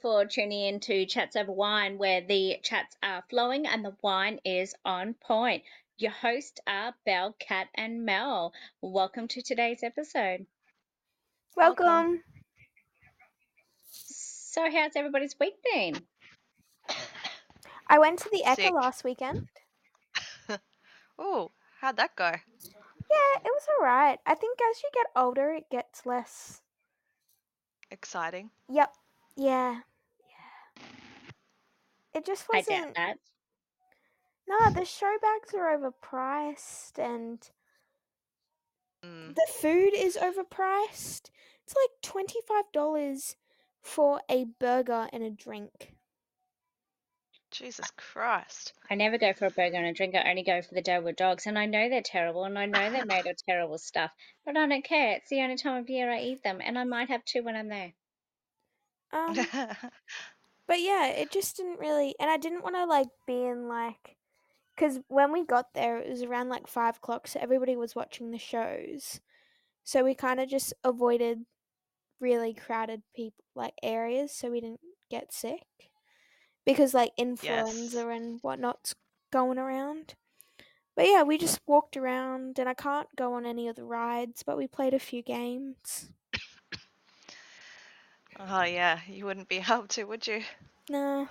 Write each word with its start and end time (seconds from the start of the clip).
for 0.00 0.24
tuning 0.24 0.66
in 0.66 0.80
to 0.80 1.06
Chats 1.06 1.36
Over 1.36 1.52
Wine, 1.52 1.98
where 1.98 2.20
the 2.20 2.58
chats 2.62 2.96
are 3.02 3.24
flowing 3.28 3.66
and 3.66 3.84
the 3.84 3.96
wine 4.02 4.38
is 4.44 4.74
on 4.84 5.14
point. 5.14 5.64
Your 5.96 6.12
hosts 6.12 6.60
are 6.66 6.94
Belle, 7.04 7.34
Kat, 7.38 7.68
and 7.74 8.04
Mel. 8.04 8.52
Welcome 8.80 9.28
to 9.28 9.42
today's 9.42 9.82
episode. 9.82 10.46
Welcome. 11.56 11.86
Welcome. 11.86 12.22
So, 13.90 14.70
how's 14.70 14.92
everybody's 14.94 15.36
week 15.40 15.54
been? 15.72 15.96
I 17.88 17.98
went 17.98 18.20
to 18.20 18.30
the 18.30 18.42
Ekka 18.46 18.56
Sick. 18.56 18.72
last 18.74 19.04
weekend. 19.04 19.48
Oh, 21.20 21.50
how'd 21.80 21.96
that 21.96 22.14
go? 22.14 22.30
Yeah, 22.30 23.38
it 23.38 23.44
was 23.44 23.66
alright. 23.76 24.20
I 24.24 24.36
think 24.36 24.56
as 24.70 24.80
you 24.84 24.88
get 24.94 25.06
older, 25.20 25.50
it 25.50 25.68
gets 25.68 26.06
less. 26.06 26.60
Exciting. 27.90 28.50
Yep. 28.70 28.94
Yeah. 29.38 29.82
Yeah. 30.20 30.82
It 32.14 32.26
just 32.26 32.46
I 32.52 32.62
doubt 32.62 32.68
wasn't. 32.80 32.96
that. 32.96 33.18
No, 34.48 34.70
the 34.70 34.84
show 34.84 35.16
bags 35.22 35.54
are 35.54 35.78
overpriced 35.78 36.98
and 36.98 37.48
Mm. 39.04 39.36
the 39.36 39.46
food 39.48 39.94
is 39.94 40.16
overpriced. 40.16 41.30
It's 41.64 41.74
like 41.76 42.02
$25 42.02 43.36
for 43.80 44.20
a 44.28 44.44
burger 44.58 45.08
and 45.12 45.22
a 45.22 45.30
drink. 45.30 45.94
Jesus 47.50 47.90
Christ. 47.92 48.74
I 48.90 48.94
never 48.96 49.18
go 49.18 49.32
for 49.32 49.46
a 49.46 49.50
burger 49.50 49.76
and 49.76 49.86
a 49.86 49.92
drink. 49.92 50.14
I 50.16 50.28
only 50.28 50.42
go 50.42 50.60
for 50.62 50.74
the 50.74 50.82
Dagwood 50.82 51.16
dogs, 51.16 51.46
and 51.46 51.58
I 51.58 51.66
know 51.66 51.88
they're 51.88 52.02
terrible, 52.02 52.44
and 52.44 52.58
I 52.58 52.66
know 52.66 52.90
they're 52.90 53.06
made 53.06 53.26
of 53.26 53.36
terrible 53.48 53.78
stuff, 53.78 54.10
but 54.44 54.56
I 54.56 54.66
don't 54.66 54.84
care. 54.84 55.12
It's 55.12 55.30
the 55.30 55.42
only 55.42 55.56
time 55.56 55.76
of 55.76 55.88
year 55.88 56.10
I 56.10 56.20
eat 56.20 56.42
them, 56.42 56.60
and 56.60 56.78
I 56.78 56.84
might 56.84 57.08
have 57.08 57.24
two 57.24 57.42
when 57.44 57.56
I'm 57.56 57.68
there. 57.68 57.92
Um, 59.12 59.34
But 60.66 60.80
yeah, 60.80 61.06
it 61.08 61.30
just 61.30 61.56
didn't 61.56 61.80
really, 61.80 62.14
and 62.20 62.30
I 62.30 62.36
didn't 62.36 62.62
want 62.62 62.76
to 62.76 62.84
like 62.84 63.08
be 63.26 63.42
in 63.44 63.68
like, 63.68 64.16
because 64.76 65.00
when 65.08 65.32
we 65.32 65.44
got 65.44 65.74
there, 65.74 65.98
it 65.98 66.10
was 66.10 66.22
around 66.22 66.48
like 66.50 66.66
five 66.66 66.96
o'clock, 66.98 67.26
so 67.28 67.40
everybody 67.40 67.76
was 67.76 67.94
watching 67.96 68.30
the 68.30 68.38
shows, 68.38 69.20
so 69.84 70.04
we 70.04 70.14
kind 70.14 70.40
of 70.40 70.48
just 70.48 70.74
avoided 70.84 71.46
really 72.20 72.54
crowded 72.54 73.02
people 73.16 73.44
like 73.54 73.74
areas, 73.82 74.32
so 74.32 74.50
we 74.50 74.60
didn't 74.60 74.80
get 75.10 75.32
sick, 75.32 75.66
because 76.64 76.94
like 76.94 77.12
influenza 77.16 78.08
and 78.08 78.38
whatnot's 78.42 78.94
going 79.32 79.58
around. 79.58 80.14
But 80.96 81.06
yeah, 81.06 81.22
we 81.22 81.38
just 81.38 81.60
walked 81.66 81.96
around, 81.96 82.58
and 82.58 82.68
I 82.68 82.74
can't 82.74 83.08
go 83.16 83.34
on 83.34 83.46
any 83.46 83.68
of 83.68 83.76
the 83.76 83.84
rides, 83.84 84.42
but 84.44 84.56
we 84.58 84.66
played 84.68 84.94
a 84.94 84.98
few 84.98 85.22
games. 85.22 86.10
Oh, 88.38 88.62
yeah, 88.62 89.00
you 89.08 89.24
wouldn't 89.26 89.48
be 89.48 89.58
able 89.68 89.86
to, 89.88 90.04
would 90.04 90.26
you? 90.26 90.42
Nah, 90.90 91.28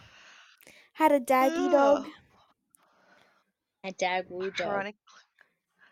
had 0.93 1.11
a 1.11 1.19
daggy 1.19 1.69
dog, 1.69 2.03
Ugh. 2.03 2.11
A 3.83 3.91
Dagwood 3.91 4.55
dog. 4.55 4.85
Ironic- 4.85 4.97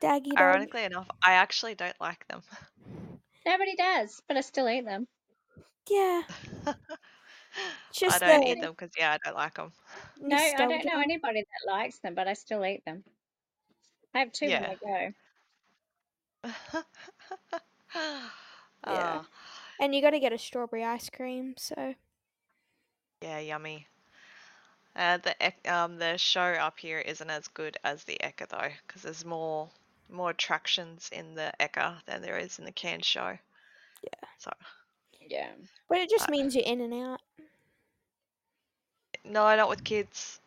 daggy 0.02 0.38
dog. 0.38 0.70
ironically 0.70 0.84
enough, 0.84 1.10
I 1.24 1.34
actually 1.34 1.76
don't 1.76 2.00
like 2.00 2.28
them. 2.28 2.44
Nobody 3.46 3.76
does, 3.76 4.22
but 4.28 4.36
I 4.38 4.42
still 4.42 4.68
eat 4.70 4.86
them. 4.86 5.08
Yeah. 5.90 6.24
I 8.08 8.20
just 8.20 8.20
don't 8.20 8.44
the 8.44 8.44
eat 8.44 8.60
them 8.60 8.72
because, 8.72 8.92
yeah, 8.98 9.14
I 9.14 9.18
don't 9.24 9.36
like 9.36 9.56
them. 9.56 9.72
No, 10.18 10.36
I 10.38 10.68
don't 10.68 10.84
know 10.86 11.00
nostalgia. 11.00 11.02
anybody 11.02 11.42
that 11.44 11.72
likes 11.72 12.00
them, 12.00 12.16
but 12.16 12.28
I 12.28 12.34
still 12.34 12.66
eat 12.66 12.84
them. 12.86 13.06
I 14.16 14.20
have 14.20 14.32
two 14.32 14.50
Yeah. 14.50 14.64
when 14.64 14.66
I 14.66 14.78
go. 14.78 15.14
Yeah. 18.86 19.20
Oh, 19.20 19.26
And 19.80 19.96
you 19.96 20.02
got 20.02 20.12
to 20.12 20.20
get 20.20 20.34
a 20.34 20.38
strawberry 20.38 20.84
ice 20.84 21.10
cream. 21.10 21.56
So 21.58 21.96
yeah, 23.22 23.40
yummy. 23.40 23.88
Uh, 24.96 25.18
the 25.18 25.54
um 25.74 25.98
the 25.98 26.18
show 26.18 26.54
up 26.54 26.80
here 26.80 27.00
isn't 27.00 27.30
as 27.30 27.48
good 27.50 27.78
as 27.84 28.04
the 28.04 28.18
Ekka 28.24 28.48
though, 28.50 28.72
because 28.88 29.02
there's 29.04 29.26
more 29.26 29.70
more 30.10 30.32
attractions 30.32 31.10
in 31.12 31.36
the 31.36 31.54
Ekka 31.60 32.04
than 32.06 32.22
there 32.22 32.38
is 32.38 32.60
in 32.60 32.66
the 32.66 32.72
Cairns 32.72 33.06
show. 33.06 33.38
Yeah. 34.04 34.28
So 34.38 34.52
Yeah. 35.20 35.52
but 35.88 35.98
it 36.00 36.10
just 36.10 36.28
Uh, 36.28 36.30
means 36.30 36.56
you're 36.56 36.66
in 36.66 36.82
and 36.82 36.94
out. 36.94 37.22
no, 39.26 39.56
not 39.56 39.70
with 39.70 39.84
kids. 39.84 40.40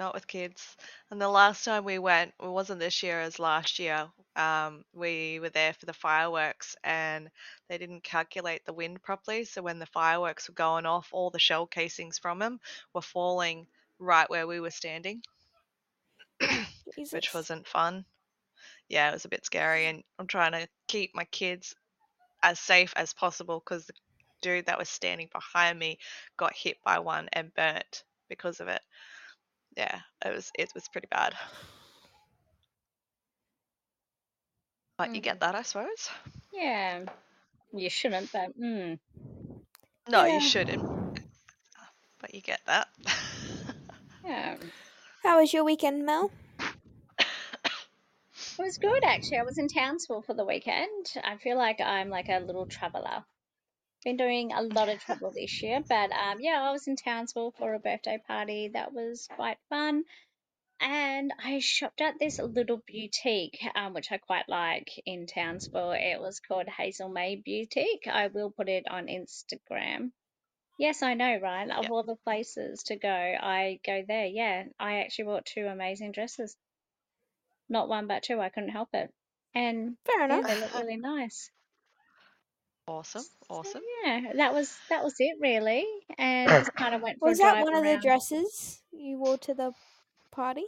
Not 0.00 0.14
with 0.14 0.26
kids. 0.26 0.78
And 1.10 1.20
the 1.20 1.28
last 1.28 1.62
time 1.62 1.84
we 1.84 1.98
went, 1.98 2.32
it 2.42 2.46
wasn't 2.46 2.80
this 2.80 3.02
year 3.02 3.20
as 3.20 3.38
last 3.38 3.78
year. 3.78 4.08
Um, 4.34 4.82
we 4.94 5.40
were 5.40 5.50
there 5.50 5.74
for 5.74 5.84
the 5.84 5.92
fireworks 5.92 6.74
and 6.82 7.28
they 7.68 7.76
didn't 7.76 8.02
calculate 8.02 8.64
the 8.64 8.72
wind 8.72 9.02
properly. 9.02 9.44
So 9.44 9.60
when 9.60 9.78
the 9.78 9.84
fireworks 9.84 10.48
were 10.48 10.54
going 10.54 10.86
off, 10.86 11.10
all 11.12 11.28
the 11.28 11.38
shell 11.38 11.66
casings 11.66 12.18
from 12.18 12.38
them 12.38 12.60
were 12.94 13.02
falling 13.02 13.66
right 13.98 14.28
where 14.30 14.46
we 14.46 14.58
were 14.58 14.70
standing, 14.70 15.20
which 17.10 17.34
wasn't 17.34 17.68
fun. 17.68 18.06
Yeah, 18.88 19.10
it 19.10 19.12
was 19.12 19.26
a 19.26 19.28
bit 19.28 19.44
scary. 19.44 19.84
And 19.84 20.02
I'm 20.18 20.26
trying 20.26 20.52
to 20.52 20.66
keep 20.88 21.14
my 21.14 21.24
kids 21.24 21.74
as 22.42 22.58
safe 22.58 22.94
as 22.96 23.12
possible 23.12 23.62
because 23.62 23.84
the 23.84 23.92
dude 24.40 24.64
that 24.64 24.78
was 24.78 24.88
standing 24.88 25.28
behind 25.30 25.78
me 25.78 25.98
got 26.38 26.56
hit 26.56 26.78
by 26.82 27.00
one 27.00 27.28
and 27.34 27.54
burnt 27.54 28.04
because 28.30 28.60
of 28.60 28.68
it. 28.68 28.80
Yeah, 29.80 30.00
it 30.26 30.34
was 30.36 30.50
it 30.58 30.70
was 30.74 30.86
pretty 30.88 31.08
bad. 31.10 31.32
But 34.98 35.14
you 35.14 35.22
Mm. 35.22 35.24
get 35.24 35.40
that, 35.40 35.54
I 35.54 35.62
suppose. 35.62 36.10
Yeah. 36.52 37.06
You 37.72 37.88
shouldn't, 37.88 38.30
but 38.30 38.60
mm. 38.60 38.98
No, 40.06 40.24
Yeah. 40.26 40.34
you 40.34 40.40
shouldn't. 40.40 40.84
But 42.20 42.34
you 42.34 42.42
get 42.42 42.60
that. 42.66 42.88
yeah. 44.22 44.56
How 45.22 45.40
was 45.40 45.54
your 45.54 45.64
weekend, 45.64 46.04
Mel? 46.04 46.30
It 48.58 48.62
was 48.64 48.76
good 48.76 49.02
actually. 49.06 49.38
I 49.38 49.42
was 49.44 49.56
in 49.56 49.68
Townsville 49.68 50.20
for 50.20 50.34
the 50.34 50.44
weekend. 50.44 51.06
I 51.24 51.38
feel 51.38 51.56
like 51.56 51.80
I'm 51.80 52.10
like 52.10 52.28
a 52.28 52.40
little 52.40 52.66
traveler. 52.66 53.24
Been 54.04 54.16
doing 54.16 54.52
a 54.52 54.62
lot 54.62 54.88
of 54.88 54.98
travel 55.00 55.30
this 55.34 55.62
year, 55.62 55.82
but 55.86 56.10
um, 56.10 56.38
yeah, 56.40 56.58
I 56.62 56.72
was 56.72 56.86
in 56.88 56.96
Townsville 56.96 57.52
for 57.58 57.74
a 57.74 57.78
birthday 57.78 58.18
party. 58.26 58.70
That 58.72 58.92
was 58.94 59.28
quite 59.36 59.58
fun. 59.68 60.04
And 60.80 61.30
I 61.44 61.58
shopped 61.58 62.00
at 62.00 62.18
this 62.18 62.38
little 62.38 62.80
boutique, 62.90 63.58
um, 63.74 63.92
which 63.92 64.10
I 64.10 64.16
quite 64.16 64.48
like 64.48 64.88
in 65.04 65.26
Townsville. 65.26 65.92
It 65.92 66.18
was 66.18 66.40
called 66.40 66.66
Hazel 66.68 67.10
May 67.10 67.36
Boutique. 67.36 68.06
I 68.10 68.28
will 68.28 68.50
put 68.50 68.70
it 68.70 68.84
on 68.90 69.08
Instagram. 69.08 70.12
Yes, 70.78 71.02
I 71.02 71.12
know, 71.12 71.36
right? 71.38 71.68
Of 71.68 71.82
Yep. 71.82 71.90
all 71.90 72.02
the 72.02 72.16
places 72.24 72.84
to 72.84 72.96
go, 72.96 73.10
I 73.10 73.80
go 73.84 74.02
there. 74.08 74.24
Yeah, 74.24 74.64
I 74.78 75.00
actually 75.00 75.26
bought 75.26 75.44
two 75.44 75.66
amazing 75.66 76.12
dresses. 76.12 76.56
Not 77.68 77.90
one, 77.90 78.06
but 78.06 78.22
two. 78.22 78.40
I 78.40 78.48
couldn't 78.48 78.70
help 78.70 78.88
it. 78.94 79.12
And 79.54 79.98
Fair 80.06 80.20
yeah, 80.20 80.24
enough. 80.38 80.46
they 80.46 80.58
look 80.60 80.74
really 80.74 80.96
nice. 80.96 81.50
Awesome, 82.86 83.22
So 83.22 83.28
awesome. 83.48 83.82
yeah, 84.04 84.32
that 84.36 84.54
was 84.54 84.76
that 84.88 85.02
was 85.04 85.14
it 85.18 85.38
really, 85.40 85.86
and 86.18 86.48
just 86.50 86.74
kind 86.74 86.94
of 86.94 87.02
went 87.02 87.18
for 87.18 87.28
Was 87.28 87.38
a 87.40 87.42
that 87.42 87.52
drive 87.52 87.64
one 87.64 87.76
of 87.76 87.84
the 87.84 87.98
dresses 87.98 88.80
you 88.92 89.18
wore 89.18 89.38
to 89.38 89.54
the 89.54 89.72
party? 90.30 90.64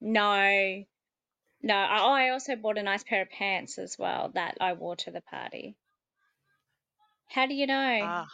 No, 0.00 0.84
no. 1.62 1.74
I, 1.74 2.26
I 2.26 2.28
also 2.30 2.56
bought 2.56 2.78
a 2.78 2.82
nice 2.82 3.04
pair 3.04 3.22
of 3.22 3.30
pants 3.30 3.78
as 3.78 3.96
well 3.98 4.30
that 4.34 4.56
I 4.60 4.74
wore 4.74 4.96
to 4.96 5.10
the 5.10 5.20
party. 5.20 5.76
How 7.28 7.46
do 7.46 7.54
you 7.54 7.66
know? 7.66 8.00
Ah, 8.02 8.26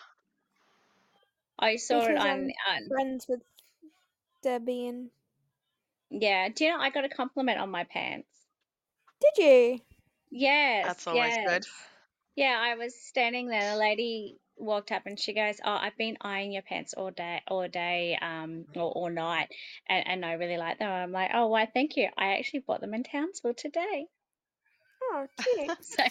I 1.58 1.76
saw 1.76 2.00
it 2.02 2.16
on, 2.16 2.50
on. 2.68 2.88
friends 2.88 3.26
with 3.28 3.40
Debbie 4.42 4.88
and. 4.88 5.10
Yeah. 6.10 6.48
Do 6.48 6.64
you 6.64 6.70
know 6.70 6.78
I 6.78 6.90
got 6.90 7.04
a 7.04 7.08
compliment 7.08 7.58
on 7.58 7.70
my 7.70 7.84
pants? 7.84 8.28
Did 9.20 9.44
you? 9.44 9.80
Yes. 10.30 10.86
that's 10.86 11.06
always 11.06 11.34
yes. 11.34 11.48
good. 11.48 11.66
Yeah, 12.36 12.58
I 12.60 12.74
was 12.74 12.94
standing 12.94 13.48
there. 13.48 13.72
The 13.72 13.78
lady 13.78 14.38
walked 14.56 14.92
up 14.92 15.06
and 15.06 15.18
she 15.18 15.32
goes, 15.34 15.60
"Oh, 15.64 15.70
I've 15.70 15.96
been 15.96 16.16
eyeing 16.20 16.52
your 16.52 16.62
pants 16.62 16.94
all 16.94 17.10
day, 17.10 17.42
all 17.48 17.68
day, 17.68 18.18
um, 18.20 18.66
or 18.74 18.90
all 18.90 19.10
night, 19.10 19.48
and, 19.88 20.06
and 20.06 20.24
I 20.24 20.32
really 20.34 20.56
like 20.56 20.78
them." 20.78 20.90
I'm 20.90 21.12
like, 21.12 21.30
"Oh, 21.34 21.48
why? 21.48 21.66
Thank 21.66 21.96
you. 21.96 22.08
I 22.16 22.38
actually 22.38 22.60
bought 22.60 22.80
them 22.80 22.94
in 22.94 23.04
Townsville 23.04 23.54
today." 23.54 24.06
Oh, 25.02 25.26
cute. 25.36 25.70
So, 25.82 26.02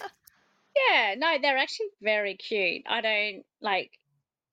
yeah, 0.89 1.15
no, 1.17 1.37
they're 1.41 1.57
actually 1.57 1.89
very 2.01 2.35
cute. 2.35 2.83
I 2.87 3.01
don't 3.01 3.45
like 3.61 3.91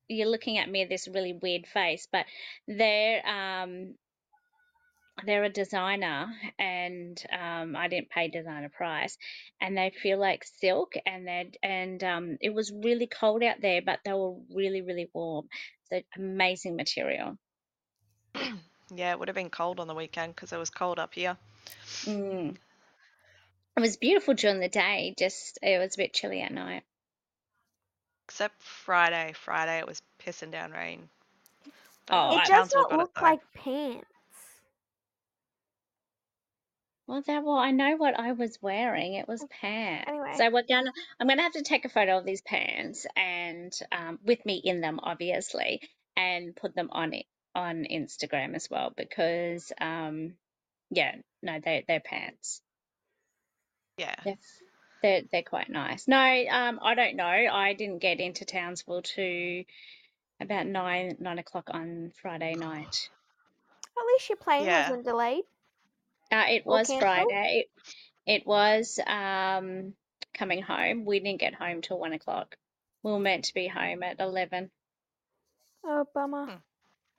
you're 0.08 0.28
looking 0.28 0.58
at 0.58 0.68
me 0.68 0.80
with 0.80 0.88
this 0.88 1.08
really 1.08 1.32
weird 1.32 1.66
face, 1.66 2.08
but 2.10 2.26
they're 2.66 3.26
um 3.26 3.94
they're 5.24 5.44
a 5.44 5.48
designer 5.50 6.26
and 6.58 7.22
um 7.32 7.76
I 7.76 7.88
didn't 7.88 8.10
pay 8.10 8.28
designer 8.28 8.68
price 8.68 9.16
and 9.60 9.76
they 9.76 9.90
feel 9.90 10.18
like 10.18 10.44
silk 10.60 10.94
and 11.06 11.26
they 11.26 11.50
and 11.62 12.02
um 12.04 12.38
it 12.40 12.52
was 12.54 12.72
really 12.72 13.06
cold 13.06 13.42
out 13.42 13.60
there 13.60 13.82
but 13.82 14.00
they 14.04 14.12
were 14.12 14.36
really 14.54 14.82
really 14.82 15.08
warm. 15.12 15.48
So 15.90 16.00
amazing 16.16 16.76
material. 16.76 17.36
yeah, 18.94 19.12
it 19.12 19.18
would 19.18 19.28
have 19.28 19.34
been 19.34 19.50
cold 19.50 19.80
on 19.80 19.88
the 19.88 19.94
weekend 19.94 20.34
because 20.34 20.52
it 20.52 20.58
was 20.58 20.70
cold 20.70 20.98
up 20.98 21.14
here. 21.14 21.36
Mm. 22.04 22.56
It 23.76 23.80
was 23.80 23.96
beautiful 23.96 24.34
during 24.34 24.60
the 24.60 24.68
day, 24.68 25.14
just 25.18 25.58
it 25.62 25.78
was 25.78 25.94
a 25.94 25.96
bit 25.98 26.12
chilly 26.12 26.40
at 26.42 26.52
night. 26.52 26.82
except 28.26 28.60
Friday. 28.62 29.32
Friday 29.34 29.78
it 29.78 29.86
was 29.86 30.00
pissing 30.24 30.50
down 30.52 30.72
rain. 30.72 31.08
Oh, 32.10 32.32
it 32.32 32.34
if 32.34 32.40
I- 32.42 32.46
does 32.58 32.74
not 32.74 32.92
look 32.92 33.20
like 33.20 33.40
pants. 33.54 34.06
Well, 37.10 37.22
that 37.26 37.42
well, 37.42 37.56
I 37.56 37.72
know 37.72 37.96
what 37.96 38.16
I 38.16 38.30
was 38.30 38.56
wearing. 38.62 39.14
It 39.14 39.26
was 39.26 39.44
pants. 39.60 40.04
Anyway. 40.08 40.34
So 40.36 40.48
we're 40.48 40.62
gonna, 40.62 40.92
I'm 41.18 41.26
gonna 41.26 41.42
have 41.42 41.54
to 41.54 41.62
take 41.62 41.84
a 41.84 41.88
photo 41.88 42.18
of 42.18 42.24
these 42.24 42.40
pants 42.40 43.04
and 43.16 43.76
um, 43.90 44.20
with 44.24 44.46
me 44.46 44.62
in 44.64 44.80
them, 44.80 45.00
obviously, 45.02 45.80
and 46.16 46.54
put 46.54 46.76
them 46.76 46.88
on 46.92 47.12
it 47.12 47.26
on 47.52 47.84
Instagram 47.90 48.54
as 48.54 48.70
well 48.70 48.92
because, 48.96 49.72
um, 49.80 50.34
yeah, 50.88 51.16
no, 51.42 51.58
they 51.58 51.84
they're 51.88 51.98
pants. 51.98 52.62
Yeah. 53.98 54.14
They're 54.24 54.38
they're 55.02 55.22
they're 55.32 55.42
quite 55.42 55.68
nice. 55.68 56.06
No, 56.06 56.16
um, 56.16 56.78
I 56.80 56.94
don't 56.94 57.16
know. 57.16 57.24
I 57.24 57.74
didn't 57.76 57.98
get 57.98 58.20
into 58.20 58.44
Townsville 58.44 59.02
to 59.16 59.64
about 60.40 60.64
nine 60.64 61.16
nine 61.18 61.40
o'clock 61.40 61.70
on 61.72 62.12
Friday 62.22 62.54
night. 62.54 63.10
At 63.98 64.06
least 64.06 64.28
your 64.28 64.38
plane 64.38 64.66
Yeah. 64.66 64.88
wasn't 64.88 65.04
delayed. 65.04 65.42
Uh, 66.30 66.44
it 66.48 66.64
was 66.64 66.88
cancelled? 66.88 67.00
Friday. 67.00 67.66
It 68.26 68.46
was 68.46 68.98
um, 69.04 69.94
coming 70.34 70.62
home. 70.62 71.04
We 71.04 71.20
didn't 71.20 71.40
get 71.40 71.54
home 71.54 71.82
till 71.82 71.98
one 71.98 72.12
o'clock. 72.12 72.56
We 73.02 73.12
were 73.12 73.18
meant 73.18 73.46
to 73.46 73.54
be 73.54 73.66
home 73.66 74.02
at 74.02 74.20
eleven. 74.20 74.70
Oh, 75.84 76.06
bummer. 76.14 76.60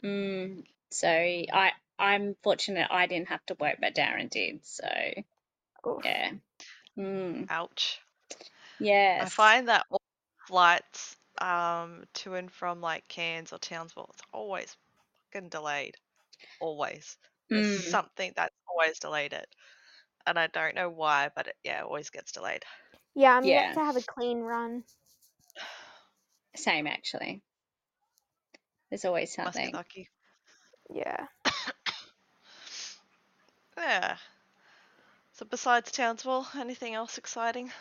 Hmm. 0.01 0.07
Mm, 0.07 0.63
so 0.89 1.07
I 1.07 1.71
I'm 1.97 2.35
fortunate 2.43 2.87
I 2.89 3.07
didn't 3.07 3.29
have 3.29 3.45
to 3.47 3.55
work, 3.59 3.77
but 3.79 3.95
Darren 3.95 4.29
did. 4.29 4.65
So 4.65 4.87
Oof. 5.87 6.01
yeah. 6.03 6.31
Mm, 6.97 7.47
Ouch. 7.49 7.99
yes. 8.79 9.21
I 9.21 9.25
find 9.29 9.67
that 9.69 9.85
all 9.89 10.01
flights 10.47 11.15
um, 11.39 12.03
to 12.15 12.35
and 12.35 12.51
from 12.51 12.81
like 12.81 13.07
Cairns 13.07 13.53
or 13.53 13.59
Townsville, 13.59 14.09
it's 14.13 14.23
always 14.33 14.75
fucking 15.31 15.49
delayed. 15.49 15.95
Always. 16.59 17.17
There's 17.53 17.67
Mm, 17.67 17.91
something 17.91 18.33
that's 18.35 18.55
always 18.67 18.99
delayed 18.99 19.33
it. 19.33 19.47
And 20.27 20.39
I 20.39 20.47
don't 20.47 20.75
know 20.75 20.89
why, 20.89 21.29
but 21.35 21.47
it, 21.47 21.55
yeah, 21.63 21.81
it 21.81 21.85
always 21.85 22.09
gets 22.09 22.31
delayed. 22.33 22.63
Yeah, 23.15 23.35
I'm 23.37 23.47
Yeah. 23.47 23.51
yet 23.51 23.73
to 23.73 23.79
have 23.79 23.95
a 23.95 24.01
clean 24.01 24.41
run. 24.41 24.83
same 26.55 26.87
actually. 26.87 27.41
There's 28.89 29.05
always 29.05 29.33
Must 29.43 29.61
be 29.61 29.69
something. 29.69 29.73
lucky. 29.73 30.09
Yeah. 30.89 31.27
Yeah. 33.77 34.17
So 35.33 35.45
besides 35.45 35.91
Townsville, 35.91 36.47
anything 36.55 36.93
else 36.95 37.17
exciting? 37.17 37.73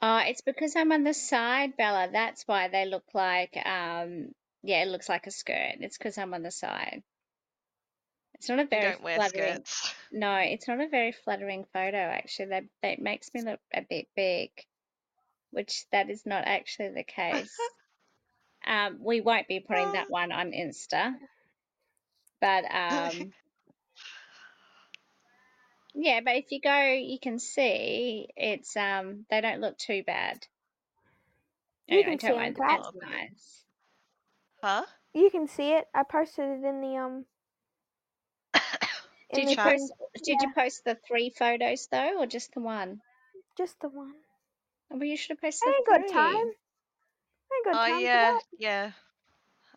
Uh, 0.00 0.24
it's 0.26 0.40
because 0.42 0.76
I'm 0.76 0.92
on 0.92 1.04
the 1.04 1.14
side, 1.14 1.76
Bella. 1.76 2.08
That's 2.12 2.46
why 2.46 2.68
they 2.68 2.86
look 2.86 3.04
like, 3.14 3.56
um, 3.56 4.32
yeah, 4.62 4.82
it 4.82 4.88
looks 4.88 5.08
like 5.08 5.26
a 5.26 5.30
skirt. 5.30 5.76
It's 5.80 5.98
because 5.98 6.18
I'm 6.18 6.34
on 6.34 6.42
the 6.42 6.50
side. 6.50 7.02
It's 8.34 8.48
not 8.48 8.58
a 8.58 8.66
very 8.66 8.92
don't 8.92 9.02
wear 9.02 9.16
flattering. 9.16 9.54
skirts. 9.54 9.94
No, 10.12 10.34
it's 10.36 10.68
not 10.68 10.80
a 10.80 10.88
very 10.88 11.12
flattering 11.12 11.64
photo, 11.72 11.96
actually. 11.96 12.46
That 12.50 12.64
that 12.82 12.98
makes 12.98 13.32
me 13.34 13.42
look 13.42 13.60
a 13.72 13.82
bit 13.88 14.06
big, 14.14 14.50
which 15.50 15.86
that 15.92 16.10
is 16.10 16.24
not 16.26 16.44
actually 16.46 16.90
the 16.90 17.04
case. 17.04 17.56
Um, 18.66 18.96
we 19.00 19.20
won't 19.20 19.46
be 19.46 19.60
putting 19.60 19.92
that 19.92 20.06
one 20.08 20.32
on 20.32 20.52
Insta, 20.52 21.14
but 22.40 22.64
um, 22.64 23.30
yeah. 25.94 26.20
But 26.24 26.36
if 26.36 26.50
you 26.50 26.62
go, 26.62 26.92
you 26.94 27.18
can 27.20 27.38
see 27.38 28.26
it's 28.38 28.74
um, 28.74 29.26
they 29.28 29.42
don't 29.42 29.60
look 29.60 29.76
too 29.76 30.02
bad. 30.02 30.46
You 31.88 31.98
Anyway, 31.98 32.10
can 32.16 32.20
see 32.20 32.26
don't 32.28 32.42
'em, 32.42 32.54
That's 32.58 32.88
nice. 32.94 33.64
Huh? 34.62 34.84
You 35.12 35.28
can 35.28 35.46
see 35.46 35.72
it. 35.72 35.84
I 35.94 36.02
posted 36.04 36.46
it 36.48 36.64
in 36.64 36.80
the 36.80 36.96
um. 36.96 37.26
In 39.38 39.46
Did 39.46 39.50
you 39.50 39.56
post? 39.58 39.92
Did 40.22 40.42
you 40.42 40.52
post 40.54 40.84
the 40.84 40.94
three 40.94 41.30
photos 41.30 41.86
though, 41.88 42.18
or 42.20 42.26
just 42.26 42.52
the 42.54 42.60
one? 42.60 43.00
Just 43.56 43.80
the 43.80 43.88
one. 43.88 44.14
Well, 44.90 45.04
you 45.04 45.16
should 45.16 45.30
have 45.30 45.40
posted 45.40 45.66
I 45.66 45.68
the 45.74 45.74
ain't 45.76 45.86
got 45.86 46.00
three. 46.00 46.12
time. 46.12 46.54
I 47.50 47.54
ain't 47.56 47.64
got 47.64 47.80
Oh 47.80 47.84
time 47.84 48.00
yeah, 48.02 48.10
for 48.10 48.18
that. 48.18 48.42
yeah. 48.58 48.92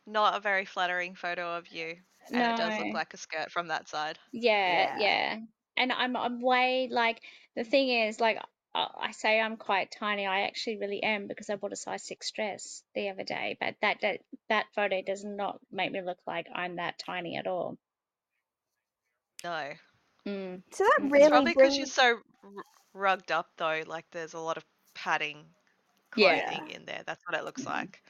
Not 0.05 0.35
a 0.35 0.39
very 0.39 0.65
flattering 0.65 1.15
photo 1.15 1.57
of 1.57 1.67
you. 1.69 1.97
And 2.33 2.45
it 2.47 2.55
does 2.55 2.77
look 2.77 2.93
like 2.93 3.13
a 3.13 3.17
skirt 3.17 3.51
from 3.51 3.67
that 3.67 3.87
side. 3.89 4.19
Yeah, 4.31 4.87
Yeah. 4.87 4.93
yeah. 4.93 5.39
And 5.75 5.91
I'm 5.91 6.15
I'm 6.15 6.41
way 6.41 6.87
like 6.89 7.21
the 7.55 7.63
thing 7.63 7.89
is 7.89 8.19
like 8.19 8.37
I 8.73 8.87
I 8.99 9.11
say 9.11 9.39
I'm 9.39 9.57
quite 9.57 9.91
tiny. 9.91 10.25
I 10.25 10.41
actually 10.41 10.77
really 10.77 11.03
am 11.03 11.27
because 11.27 11.49
I 11.49 11.55
bought 11.55 11.73
a 11.73 11.75
size 11.75 12.03
six 12.03 12.31
dress 12.31 12.83
the 12.95 13.09
other 13.09 13.23
day. 13.23 13.57
But 13.59 13.75
that 13.81 14.01
that 14.01 14.21
that 14.49 14.65
photo 14.73 15.01
does 15.01 15.23
not 15.23 15.59
make 15.71 15.91
me 15.91 16.01
look 16.01 16.19
like 16.27 16.47
I'm 16.53 16.77
that 16.77 16.99
tiny 16.99 17.37
at 17.37 17.47
all. 17.47 17.77
No. 19.43 19.73
Mm. 20.25 20.63
So 20.71 20.83
that. 20.83 21.01
It's 21.13 21.29
really 21.29 21.29
Probably 21.29 21.53
because 21.53 21.77
brings. 21.77 21.77
you're 21.77 21.87
so 21.87 22.21
r- 22.43 22.51
rugged 22.93 23.31
up 23.31 23.49
though, 23.57 23.83
like 23.85 24.05
there's 24.11 24.33
a 24.33 24.39
lot 24.39 24.57
of 24.57 24.65
padding 24.93 25.55
Yeah. 26.15 26.51
clothing 26.51 26.67
in 26.69 26.85
there. 26.85 27.03
That's 27.05 27.23
what 27.27 27.39
it 27.39 27.45
looks 27.45 27.65
Mhm. 27.65 27.67
like. 27.67 28.03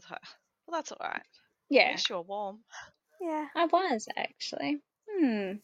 So, 0.00 0.16
well, 0.66 0.78
that's 0.78 0.92
all 0.92 0.98
right. 1.00 1.22
At 1.22 1.24
Yeah, 1.68 1.90
least 1.90 2.08
you're 2.08 2.22
warm. 2.22 2.64
Yeah. 3.20 3.48
I 3.56 3.66
was 3.66 4.06
actually. 4.16 4.82
Hmm. 5.08 5.54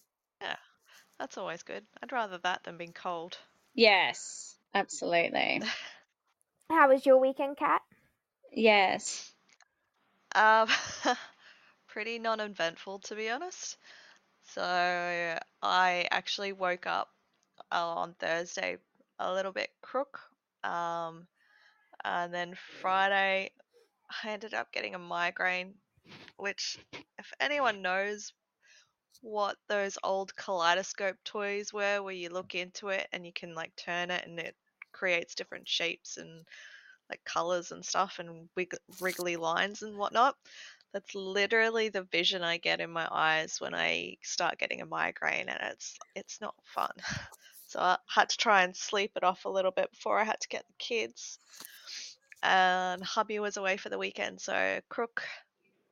Yeah, 0.42 0.56
that's 1.18 1.38
always 1.38 1.62
good. 1.64 1.86
I'd 2.02 2.12
rather 2.12 2.38
that 2.38 2.64
than 2.64 2.78
being 2.78 2.92
cold. 2.92 3.38
Yes, 3.74 4.56
absolutely. 4.74 5.62
How 6.70 6.88
was 6.88 7.04
your 7.04 7.18
weekend, 7.18 7.56
Kat? 7.58 7.82
Yes. 8.52 9.34
Um, 10.34 10.68
pretty 11.88 12.18
non-eventful 12.18 13.00
to 13.00 13.14
be 13.14 13.30
honest. 13.30 13.76
So 14.54 15.38
I 15.62 16.08
actually 16.10 16.52
woke 16.52 16.86
up 16.86 17.08
uh, 17.70 17.94
on 17.94 18.14
Thursday 18.18 18.78
a 19.18 19.32
little 19.32 19.52
bit 19.52 19.70
crook. 19.82 20.20
Um, 20.64 21.26
and 22.04 22.32
then 22.32 22.54
Friday 22.80 23.50
I 24.24 24.30
ended 24.30 24.54
up 24.54 24.72
getting 24.72 24.94
a 24.94 24.98
migraine, 24.98 25.74
which 26.36 26.78
if 27.18 27.32
anyone 27.38 27.82
knows 27.82 28.32
what 29.22 29.56
those 29.68 29.98
old 30.02 30.34
kaleidoscope 30.34 31.16
toys 31.24 31.72
were 31.72 32.02
where 32.02 32.14
you 32.14 32.30
look 32.30 32.54
into 32.54 32.88
it 32.88 33.06
and 33.12 33.26
you 33.26 33.32
can 33.32 33.54
like 33.54 33.74
turn 33.76 34.10
it 34.10 34.26
and 34.26 34.38
it 34.38 34.56
creates 34.92 35.34
different 35.34 35.68
shapes 35.68 36.16
and 36.16 36.44
like 37.10 37.22
colors 37.24 37.72
and 37.72 37.84
stuff 37.84 38.18
and 38.18 38.48
wig- 38.56 38.76
wriggly 39.00 39.36
lines 39.36 39.82
and 39.82 39.96
whatnot. 39.96 40.36
That's 40.92 41.14
literally 41.14 41.88
the 41.88 42.02
vision 42.02 42.42
I 42.42 42.56
get 42.56 42.80
in 42.80 42.90
my 42.90 43.06
eyes 43.10 43.60
when 43.60 43.74
I 43.74 44.16
start 44.22 44.58
getting 44.58 44.80
a 44.80 44.86
migraine, 44.86 45.48
and 45.48 45.58
it's 45.72 45.98
it's 46.14 46.40
not 46.40 46.54
fun. 46.64 46.92
So 47.70 47.78
I 47.78 47.98
had 48.12 48.28
to 48.30 48.36
try 48.36 48.64
and 48.64 48.74
sleep 48.74 49.12
it 49.14 49.22
off 49.22 49.44
a 49.44 49.48
little 49.48 49.70
bit 49.70 49.92
before 49.92 50.18
I 50.18 50.24
had 50.24 50.40
to 50.40 50.48
get 50.48 50.66
the 50.66 50.74
kids. 50.78 51.38
And 52.42 53.00
hubby 53.00 53.38
was 53.38 53.58
away 53.58 53.76
for 53.76 53.90
the 53.90 53.98
weekend, 53.98 54.40
so 54.40 54.80
crook, 54.88 55.22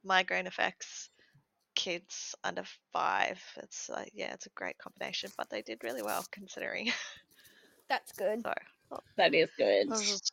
migraine 0.02 0.49
effects, 0.49 1.09
kids 1.76 2.35
under 2.43 2.64
five. 2.93 3.40
It's 3.59 3.88
like 3.88 4.11
yeah, 4.12 4.33
it's 4.33 4.47
a 4.47 4.57
great 4.57 4.76
combination, 4.78 5.31
but 5.38 5.50
they 5.50 5.62
did 5.62 5.85
really 5.85 6.02
well 6.02 6.26
considering. 6.33 6.90
That's 7.88 8.11
good. 8.11 8.43
so 8.43 8.52
oh, 8.90 8.99
That 9.17 9.35
is 9.35 9.49
good. 9.57 9.90
Just 9.90 10.33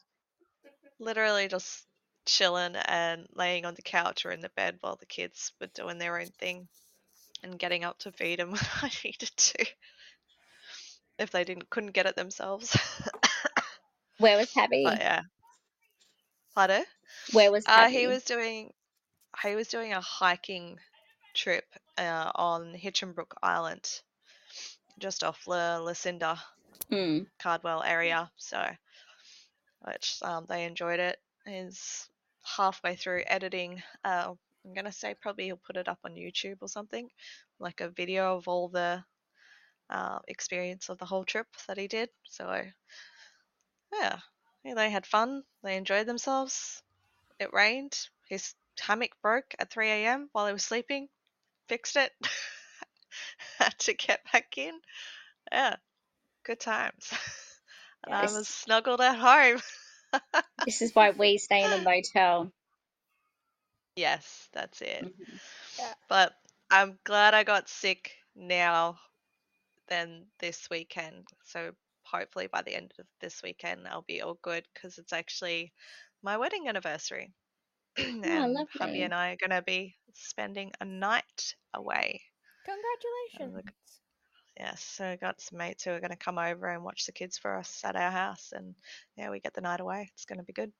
literally 0.98 1.48
just 1.48 1.86
chilling 2.26 2.76
and 2.76 3.28
laying 3.34 3.66
on 3.66 3.76
the 3.76 3.82
couch 3.82 4.26
or 4.26 4.32
in 4.32 4.42
the 4.42 4.50
bed 4.50 4.78
while 4.82 4.96
the 4.98 5.06
kids 5.06 5.52
were 5.60 5.68
doing 5.68 5.98
their 5.98 6.20
own 6.20 6.28
thing 6.28 6.68
and 7.44 7.60
getting 7.60 7.84
up 7.84 8.00
to 8.00 8.12
feed 8.12 8.40
them 8.40 8.52
when 8.52 8.62
I 8.82 8.92
needed 9.04 9.32
to. 9.36 9.66
If 11.18 11.32
they 11.32 11.44
didn't 11.44 11.70
couldn't 11.70 11.92
get 11.94 12.06
it 12.08 12.16
themselves. 12.16 12.76
Where 14.18 14.38
was 14.38 14.54
Happy? 14.54 14.84
but 14.84 15.00
yeah. 15.00 15.22
Pardon? 16.56 16.86
Where 17.34 17.52
was 17.52 17.66
Uh, 17.66 17.90
he 17.90 18.08
was 18.08 18.24
doing 18.24 18.74
he 19.44 19.56
was 19.56 19.68
doing 19.68 19.94
a 19.94 20.02
hiking 20.02 20.80
trip 21.34 21.66
uh, 21.98 22.32
on 22.36 22.74
Hinchinbrook 22.74 23.34
Island, 23.44 24.02
just 25.00 25.24
off 25.24 25.48
La 25.48 25.78
Lucinda, 25.78 26.42
Hmm. 26.90 27.20
Cardwell 27.40 27.84
area. 27.84 28.32
So, 28.38 28.64
which 29.82 30.18
um, 30.22 30.46
they 30.48 30.66
enjoyed 30.66 31.00
it. 31.00 31.20
He's 31.46 32.08
halfway 32.46 32.96
through 32.96 33.24
editing. 33.28 33.82
Uh, 34.04 34.34
I'm 34.66 34.74
gonna 34.74 34.92
say 34.92 35.16
probably 35.22 35.46
he'll 35.46 35.58
put 35.58 35.78
it 35.78 35.88
up 35.88 36.00
on 36.04 36.16
YouTube 36.16 36.58
or 36.62 36.68
something, 36.68 37.10
like 37.60 37.82
a 37.82 37.90
video 37.90 38.38
of 38.38 38.48
all 38.48 38.70
the 38.70 39.04
uh, 39.90 40.20
experience 40.28 40.90
of 40.90 40.98
the 40.98 41.06
whole 41.06 41.26
trip 41.26 41.48
that 41.68 41.78
he 41.78 41.88
did. 41.88 42.10
So, 42.24 42.64
yeah, 43.94 44.20
yeah, 44.64 44.74
they 44.74 44.90
had 44.90 45.06
fun. 45.06 45.44
They 45.64 45.78
enjoyed 45.78 46.08
themselves. 46.08 46.82
It 47.40 47.54
rained. 47.54 47.98
His 48.28 48.54
hammock 48.80 49.12
broke 49.22 49.54
at 49.60 49.72
3 49.72 49.90
a.m. 49.90 50.30
while 50.32 50.48
he 50.48 50.54
was 50.54 50.64
sleeping. 50.64 51.08
Fixed 51.68 51.96
it. 51.96 52.12
Had 53.58 53.78
to 53.80 53.94
get 53.94 54.22
back 54.32 54.58
in. 54.58 54.74
Yeah, 55.52 55.76
good 56.44 56.60
times. 56.60 57.12
and 58.06 58.14
I 58.14 58.24
was 58.24 58.48
snuggled 58.48 59.02
at 59.02 59.18
home. 59.18 59.62
This 60.66 60.82
is 60.82 60.96
why 60.96 61.12
we 61.12 61.38
stay 61.38 61.64
in 61.64 61.72
a 61.74 61.82
motel. 61.82 62.52
yes, 63.96 64.50
that's 64.54 64.82
it. 64.82 65.06
Mhm. 65.06 65.40
Yeah. 65.80 65.94
But 66.10 66.34
I'm 66.72 67.00
glad 67.04 67.34
I 67.34 67.44
got 67.44 67.70
sick 67.70 68.14
now 68.36 69.00
than 69.88 70.28
this 70.40 70.70
weekend. 70.70 71.28
So 71.46 71.74
hopefully 72.04 72.48
by 72.48 72.62
the 72.62 72.76
end 72.76 72.94
of 73.00 73.06
this 73.20 73.42
weekend 73.44 73.88
I'll 73.88 74.04
be 74.04 74.22
all 74.22 74.36
good 74.42 74.66
because 74.74 74.98
it's 74.98 75.14
actually 75.14 75.74
my 76.24 76.38
wedding 76.38 76.68
anniversary. 76.68 77.34
and 77.98 78.68
hubby 78.80 79.02
lovely. 79.02 79.02
and 79.02 79.14
I 79.14 79.32
are 79.34 79.38
going 79.38 79.52
to 79.52 79.62
be 79.62 79.98
spending 80.14 80.72
a 80.82 80.86
night 80.86 81.56
away. 81.74 82.22
Congratulations. 82.66 83.76
Yes, 84.60 84.82
so 84.84 85.06
I 85.06 85.16
got 85.18 85.42
some 85.42 85.58
mates 85.58 85.84
who 85.84 85.92
are 85.92 86.00
going 86.00 86.12
to 86.12 86.16
come 86.16 86.38
over 86.38 86.68
and 86.68 86.84
watch 86.84 87.06
the 87.06 87.12
kids 87.12 87.38
for 87.38 87.58
us 87.58 87.82
at 87.84 87.96
our 87.96 88.12
house, 88.12 88.54
and 88.54 88.76
yeah, 89.18 89.30
we 89.30 89.40
get 89.42 89.54
the 89.54 89.62
night 89.62 89.82
away. 89.82 90.10
It's 90.14 90.26
going 90.26 90.40
to 90.40 90.46
be 90.46 90.54
good. 90.54 90.72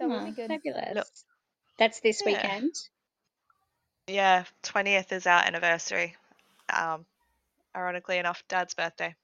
That 0.00 0.08
will 0.10 0.24
be 0.24 0.32
good. 0.32 0.48
Fabulous. 0.48 1.24
That's 1.78 2.00
this 2.00 2.22
Yeah. 2.26 2.26
weekend. 2.26 2.74
Yeah, 4.08 4.44
twentieth 4.62 5.12
is 5.12 5.26
our 5.26 5.42
anniversary. 5.44 6.16
Um, 6.72 7.06
ironically 7.76 8.18
enough, 8.18 8.42
Dad's 8.48 8.74
birthday. 8.74 9.14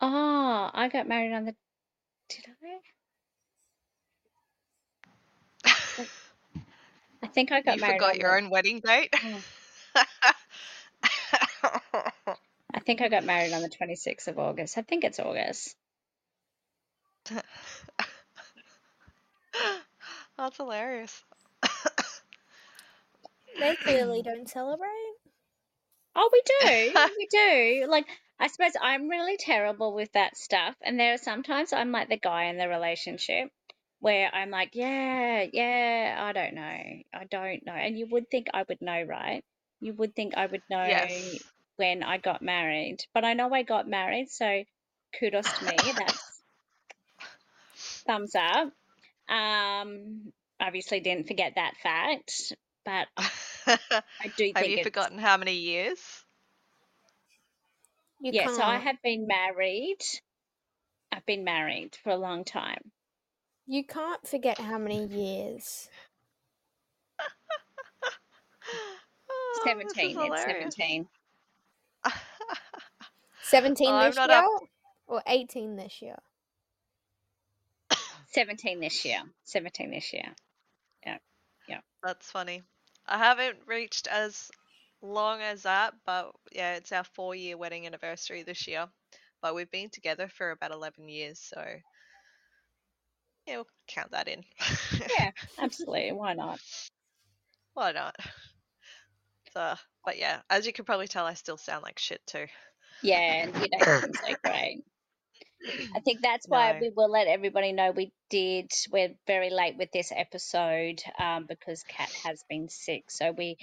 Oh, 0.00 0.70
I 0.72 0.88
got 0.88 1.08
married 1.08 1.32
on 1.32 1.44
the. 1.46 1.54
Did 2.28 2.46
I? 2.64 2.78
I 7.22 7.26
think 7.28 7.52
I 7.52 7.62
got 7.62 7.76
you 7.76 7.80
married. 7.80 8.00
You 8.02 8.06
forgot 8.06 8.12
on 8.12 8.18
your 8.20 8.30
the, 8.30 8.38
own 8.38 8.50
wedding 8.50 8.80
date. 8.80 9.14
Oh. 9.24 9.44
I 12.84 12.86
think 12.86 13.00
I 13.00 13.08
got 13.08 13.24
married 13.24 13.54
on 13.54 13.62
the 13.62 13.70
26th 13.70 14.28
of 14.28 14.38
August. 14.38 14.76
I 14.76 14.82
think 14.82 15.04
it's 15.04 15.18
August. 15.18 15.74
That's 20.36 20.58
hilarious. 20.58 21.24
They 23.58 23.76
clearly 23.76 24.20
don't 24.22 24.50
celebrate. 24.50 25.14
Oh, 26.14 26.28
we 26.30 26.42
do. 26.44 26.92
we 27.16 27.26
do. 27.30 27.86
Like, 27.88 28.06
I 28.38 28.48
suppose 28.48 28.72
I'm 28.78 29.08
really 29.08 29.38
terrible 29.38 29.94
with 29.94 30.12
that 30.12 30.36
stuff. 30.36 30.76
And 30.82 31.00
there 31.00 31.14
are 31.14 31.18
sometimes 31.18 31.72
I'm 31.72 31.90
like 31.90 32.10
the 32.10 32.18
guy 32.18 32.44
in 32.44 32.58
the 32.58 32.68
relationship 32.68 33.50
where 34.00 34.28
I'm 34.30 34.50
like, 34.50 34.74
yeah, 34.74 35.46
yeah, 35.50 36.18
I 36.20 36.32
don't 36.32 36.54
know. 36.54 36.62
I 36.62 37.24
don't 37.30 37.64
know. 37.64 37.72
And 37.72 37.98
you 37.98 38.08
would 38.10 38.28
think 38.30 38.48
I 38.52 38.64
would 38.68 38.82
know, 38.82 39.04
right? 39.04 39.42
You 39.80 39.94
would 39.94 40.14
think 40.14 40.34
I 40.36 40.44
would 40.44 40.62
know 40.68 40.86
Yes. 40.86 41.38
When 41.76 42.02
I 42.02 42.18
got 42.18 42.42
married. 42.42 42.98
But 43.14 43.24
I 43.24 43.34
know 43.34 43.52
I 43.52 43.62
got 43.62 43.88
married, 43.88 44.30
so 44.30 44.64
kudos 45.18 45.50
to 45.58 45.64
me. 45.66 45.76
That's 45.96 46.42
thumbs 48.06 48.34
up. 48.34 48.72
Um, 49.28 50.32
obviously 50.60 51.00
didn't 51.00 51.26
forget 51.26 51.54
that 51.56 51.74
fact, 51.82 52.52
but 52.84 53.08
I 53.16 53.30
I 54.20 54.28
do 54.36 54.52
think 54.52 54.58
Have 54.58 54.66
you 54.66 54.76
it's 54.78 54.86
forgotten 54.86 55.18
how 55.18 55.36
many 55.36 55.54
years? 55.54 55.98
You 58.20 58.32
yeah, 58.32 58.44
can't. 58.44 58.56
so 58.56 58.62
I 58.62 58.76
have 58.78 58.96
been 59.02 59.26
married. 59.26 59.98
I've 61.12 61.26
been 61.26 61.44
married 61.44 61.96
for 62.02 62.10
a 62.10 62.16
long 62.16 62.44
time. 62.44 62.90
You 63.66 63.84
can't 63.84 64.26
forget 64.26 64.58
how 64.58 64.78
many 64.78 65.06
years. 65.06 65.88
Oh, 69.30 69.62
17. 69.64 70.10
It's 70.10 70.12
hilarious. 70.12 70.44
17. 70.76 71.08
17 73.42 73.86
Well, 73.88 74.06
this 74.06 74.16
year 74.16 74.26
up- 74.30 74.62
or 75.06 75.22
18 75.26 75.76
this 75.76 76.00
year? 76.02 76.16
17 78.28 78.80
this 78.80 79.04
year. 79.04 79.22
17 79.44 79.90
this 79.90 80.12
year. 80.12 80.34
Yeah. 81.06 81.18
Yeah. 81.68 81.80
That's 82.02 82.30
funny. 82.30 82.62
I 83.06 83.18
haven't 83.18 83.58
reached 83.66 84.06
as 84.08 84.50
long 85.02 85.40
as 85.40 85.62
that, 85.62 85.94
but 86.06 86.32
yeah, 86.52 86.74
it's 86.74 86.90
our 86.90 87.04
four 87.04 87.34
year 87.34 87.56
wedding 87.56 87.86
anniversary 87.86 88.42
this 88.42 88.66
year. 88.66 88.86
But 89.42 89.54
we've 89.54 89.70
been 89.70 89.90
together 89.90 90.26
for 90.28 90.50
about 90.50 90.72
11 90.72 91.08
years, 91.08 91.38
so 91.38 91.62
yeah, 93.46 93.56
we'll 93.56 93.66
count 93.86 94.12
that 94.12 94.26
in. 94.26 94.42
Yeah, 95.18 95.30
absolutely. 95.58 96.12
Why 96.12 96.32
not? 96.32 96.58
Why 97.74 97.92
not? 97.92 98.16
So, 99.52 99.74
but 100.04 100.18
yeah, 100.18 100.40
as 100.50 100.66
you 100.66 100.72
can 100.72 100.84
probably 100.84 101.08
tell, 101.08 101.24
I 101.26 101.34
still 101.34 101.56
sound 101.56 101.82
like 101.82 101.98
shit 101.98 102.20
too. 102.26 102.46
Yeah, 103.02 103.46
you 103.46 103.68
don't 103.68 104.02
seem 104.02 104.12
so 104.14 104.34
great. 104.42 104.82
I 105.96 106.00
think 106.00 106.20
that's 106.20 106.46
why 106.46 106.72
No. 106.72 106.78
we 106.80 106.90
will 106.94 107.10
let 107.10 107.26
everybody 107.26 107.72
know 107.72 107.90
we 107.90 108.12
did. 108.28 108.70
We're 108.92 109.14
very 109.26 109.48
late 109.48 109.76
with 109.78 109.90
this 109.92 110.12
episode 110.14 111.02
um, 111.18 111.46
because 111.48 111.82
Kat 111.84 112.10
has 112.24 112.42
been 112.50 112.68
sick. 112.68 113.10
So 113.10 113.32
we 113.32 113.56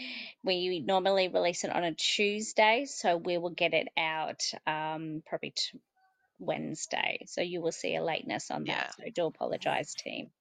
we 0.43 0.79
normally 0.79 1.27
release 1.27 1.63
it 1.63 1.69
on 1.71 1.83
a 1.83 1.93
Tuesday, 1.93 2.86
so 2.86 3.17
we 3.17 3.38
will 3.38 3.51
get 3.51 3.74
it 3.75 3.88
out 3.98 4.41
um, 4.65 5.21
probably 5.27 5.51
t- 5.55 5.79
Wednesday. 6.39 7.25
So 7.27 7.41
you 7.41 7.62
will 7.62 7.71
see 7.71 7.95
a 7.95 8.03
lateness 8.03 8.50
on 8.50 8.65
Yeah. 8.65 8.77
that. 8.77 8.95
So 8.95 9.03
do 9.13 9.25
apologise, 9.27 9.93
team. 9.93 10.31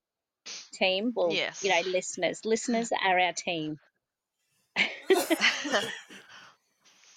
Team, 0.72 1.12
well, 1.14 1.32
Yes. 1.32 1.62
you 1.62 1.70
know, 1.70 1.80
listeners, 1.90 2.44
listeners 2.46 2.90
are 2.92 3.18
our 3.18 3.32
team. 3.34 3.78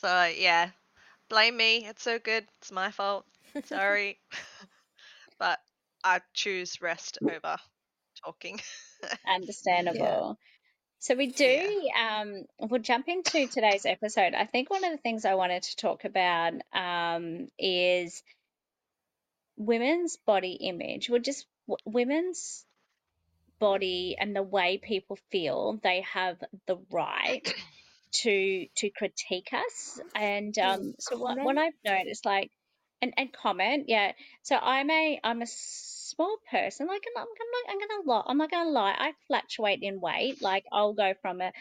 so 0.02 0.26
yeah, 0.38 0.70
blame 1.30 1.58
me. 1.58 1.86
It's 1.86 2.04
so 2.04 2.20
good. 2.20 2.46
It's 2.60 2.72
my 2.72 2.92
fault. 2.92 3.26
Sorry. 3.66 4.20
but 5.40 5.60
I 6.04 6.22
choose 6.34 6.82
rest 6.82 7.18
over 7.24 7.58
talking. 8.26 8.60
Understandable. 9.28 10.38
So 11.00 11.16
we 11.16 11.28
do. 11.28 11.46
Yeah. 11.46 12.22
Um, 12.22 12.46
we'll 12.60 12.82
jump 12.82 13.08
into 13.10 13.48
today's 13.48 13.86
episode. 13.86 14.34
I 14.34 14.46
think 14.46 14.70
one 14.70 14.86
of 14.86 14.92
the 14.92 14.98
things 14.98 15.26
I 15.26 15.36
wanted 15.36 15.64
to 15.64 15.76
talk 15.76 16.06
about 16.06 16.54
um, 16.74 17.50
is 17.60 18.24
women's 19.58 20.18
body 20.26 20.54
image. 20.54 21.10
Well, 21.10 21.20
just 21.20 21.46
w- 21.68 21.78
women's 21.86 22.66
body 23.64 24.18
and 24.20 24.36
the 24.36 24.44
way 24.44 24.78
people 24.78 25.18
feel. 25.32 25.80
They 25.82 26.04
have 26.14 26.38
the 26.68 26.78
right 26.92 27.42
to 28.22 28.66
to 28.76 28.90
critique 28.90 29.52
us. 29.54 30.02
And 30.14 30.58
um, 30.60 30.94
so 31.00 31.18
what, 31.18 31.38
what? 31.42 31.58
I've 31.58 31.74
noticed, 31.86 32.26
like, 32.26 32.52
and, 33.02 33.14
and 33.16 33.32
comment, 33.32 33.86
yeah. 33.88 34.12
So 34.42 34.58
I'm 34.58 34.90
a 34.90 35.20
I'm 35.24 35.42
a 35.42 35.48
small 35.48 36.36
person. 36.52 36.88
Like 36.88 37.04
I'm, 37.16 37.22
I'm 37.22 37.28
not 37.28 37.74
I'm 37.74 37.80
gonna 37.80 38.10
lie. 38.12 38.24
I'm 38.28 38.38
not 38.38 38.52
gonna 38.52 38.70
lie. 38.70 38.96
I 38.98 39.14
fluctuate 39.28 39.80
in 39.82 40.02
weight. 40.02 40.42
Like 40.42 40.66
I'll 40.72 40.94
go 40.94 41.14
from 41.22 41.40
a 41.40 41.54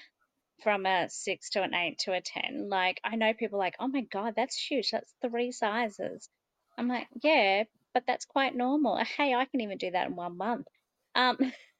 from 0.64 0.86
a 0.86 1.08
six 1.08 1.50
to 1.50 1.62
an 1.62 1.72
eight 1.74 2.00
to 2.00 2.12
a 2.12 2.20
ten. 2.20 2.68
Like 2.68 3.00
I 3.04 3.14
know 3.14 3.32
people 3.32 3.60
like, 3.60 3.76
oh 3.78 3.88
my 3.88 4.02
god, 4.02 4.34
that's 4.36 4.56
huge. 4.56 4.90
That's 4.90 5.14
three 5.22 5.52
sizes. 5.52 6.28
I'm 6.76 6.88
like, 6.88 7.06
yeah, 7.22 7.64
but 7.94 8.04
that's 8.06 8.24
quite 8.24 8.56
normal. 8.56 8.98
Hey, 9.16 9.34
I 9.34 9.44
can 9.44 9.60
even 9.60 9.78
do 9.78 9.92
that 9.92 10.08
in 10.08 10.16
one 10.16 10.36
month. 10.36 10.66
Um, 11.14 11.38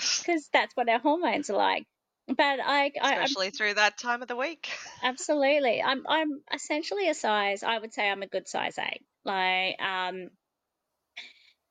because 0.18 0.48
that's 0.52 0.74
what 0.76 0.88
our 0.88 0.98
hormones 0.98 1.50
are 1.50 1.56
like. 1.56 1.86
But 2.28 2.60
I, 2.64 2.92
I 3.00 3.14
Especially 3.14 3.50
through 3.50 3.74
that 3.74 3.98
time 3.98 4.22
of 4.22 4.28
the 4.28 4.36
week. 4.36 4.70
Absolutely. 5.02 5.82
I'm 5.82 6.04
I'm 6.08 6.40
essentially 6.54 7.08
a 7.08 7.14
size, 7.14 7.62
I 7.62 7.78
would 7.78 7.92
say 7.92 8.08
I'm 8.08 8.22
a 8.22 8.28
good 8.28 8.48
size 8.48 8.78
eight. 8.78 9.02
Like 9.24 9.80
um 9.80 10.30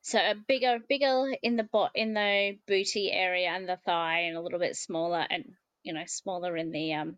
so 0.02 0.20
a 0.20 0.36
bigger 0.36 0.80
bigger 0.88 1.34
in 1.42 1.56
the 1.56 1.64
bot 1.64 1.92
in 1.96 2.14
the 2.14 2.58
booty 2.68 3.12
area 3.12 3.50
and 3.50 3.70
the 3.70 3.78
thigh 3.86 4.22
and 4.22 4.36
a 4.36 4.42
little 4.42 4.60
bit 4.60 4.76
smaller 4.76 5.26
and 5.30 5.54
you 5.84 5.94
know 5.94 6.04
smaller 6.08 6.58
in 6.58 6.72
the 6.72 6.94
um 6.94 7.18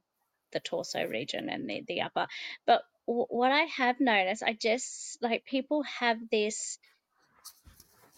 the 0.52 0.60
torso 0.60 1.06
region 1.06 1.50
and 1.50 1.70
the 1.70 1.84
the 1.88 2.02
upper. 2.02 2.28
But 2.66 2.84
w- 3.08 3.28
what 3.30 3.52
I 3.52 3.64
have 3.78 4.00
noticed, 4.00 4.44
I 4.44 4.54
just 4.54 5.18
like 5.22 5.46
people 5.46 5.84
have 5.84 6.18
this 6.30 6.78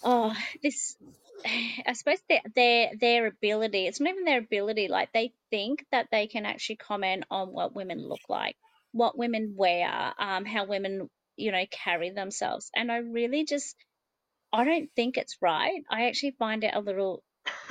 oh 0.03 0.35
this 0.61 0.95
I 1.87 1.93
suppose 1.93 2.19
their 2.29 2.41
their 2.55 2.91
their 2.99 3.27
ability. 3.27 3.87
It's 3.87 3.99
not 3.99 4.11
even 4.11 4.23
their 4.23 4.39
ability. 4.39 4.87
Like 4.87 5.11
they 5.13 5.33
think 5.49 5.85
that 5.91 6.07
they 6.11 6.27
can 6.27 6.45
actually 6.45 6.77
comment 6.77 7.25
on 7.29 7.49
what 7.49 7.75
women 7.75 8.07
look 8.07 8.21
like, 8.29 8.55
what 8.91 9.17
women 9.17 9.53
wear, 9.55 10.13
um, 10.19 10.45
how 10.45 10.65
women 10.65 11.09
you 11.35 11.51
know 11.51 11.65
carry 11.71 12.11
themselves. 12.11 12.69
And 12.75 12.91
I 12.91 12.97
really 12.97 13.45
just 13.45 13.75
I 14.51 14.65
don't 14.65 14.89
think 14.95 15.17
it's 15.17 15.37
right. 15.41 15.83
I 15.89 16.05
actually 16.07 16.35
find 16.39 16.63
it 16.63 16.75
a 16.75 16.81
little 16.81 17.23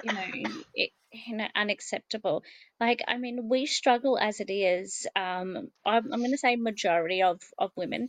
you 0.05 0.13
know 0.13 0.25
it, 0.75 0.91
you 1.13 1.37
know 1.37 1.49
unacceptable. 1.55 2.43
Like 2.81 3.03
I 3.07 3.19
mean 3.19 3.49
we 3.49 3.67
struggle 3.67 4.19
as 4.19 4.41
it 4.41 4.51
is. 4.53 5.07
Um, 5.17 5.71
I'm 5.85 6.13
I'm 6.13 6.21
going 6.21 6.33
to 6.33 6.39
say 6.39 6.57
majority 6.57 7.23
of 7.23 7.41
of 7.59 7.71
women 7.77 8.09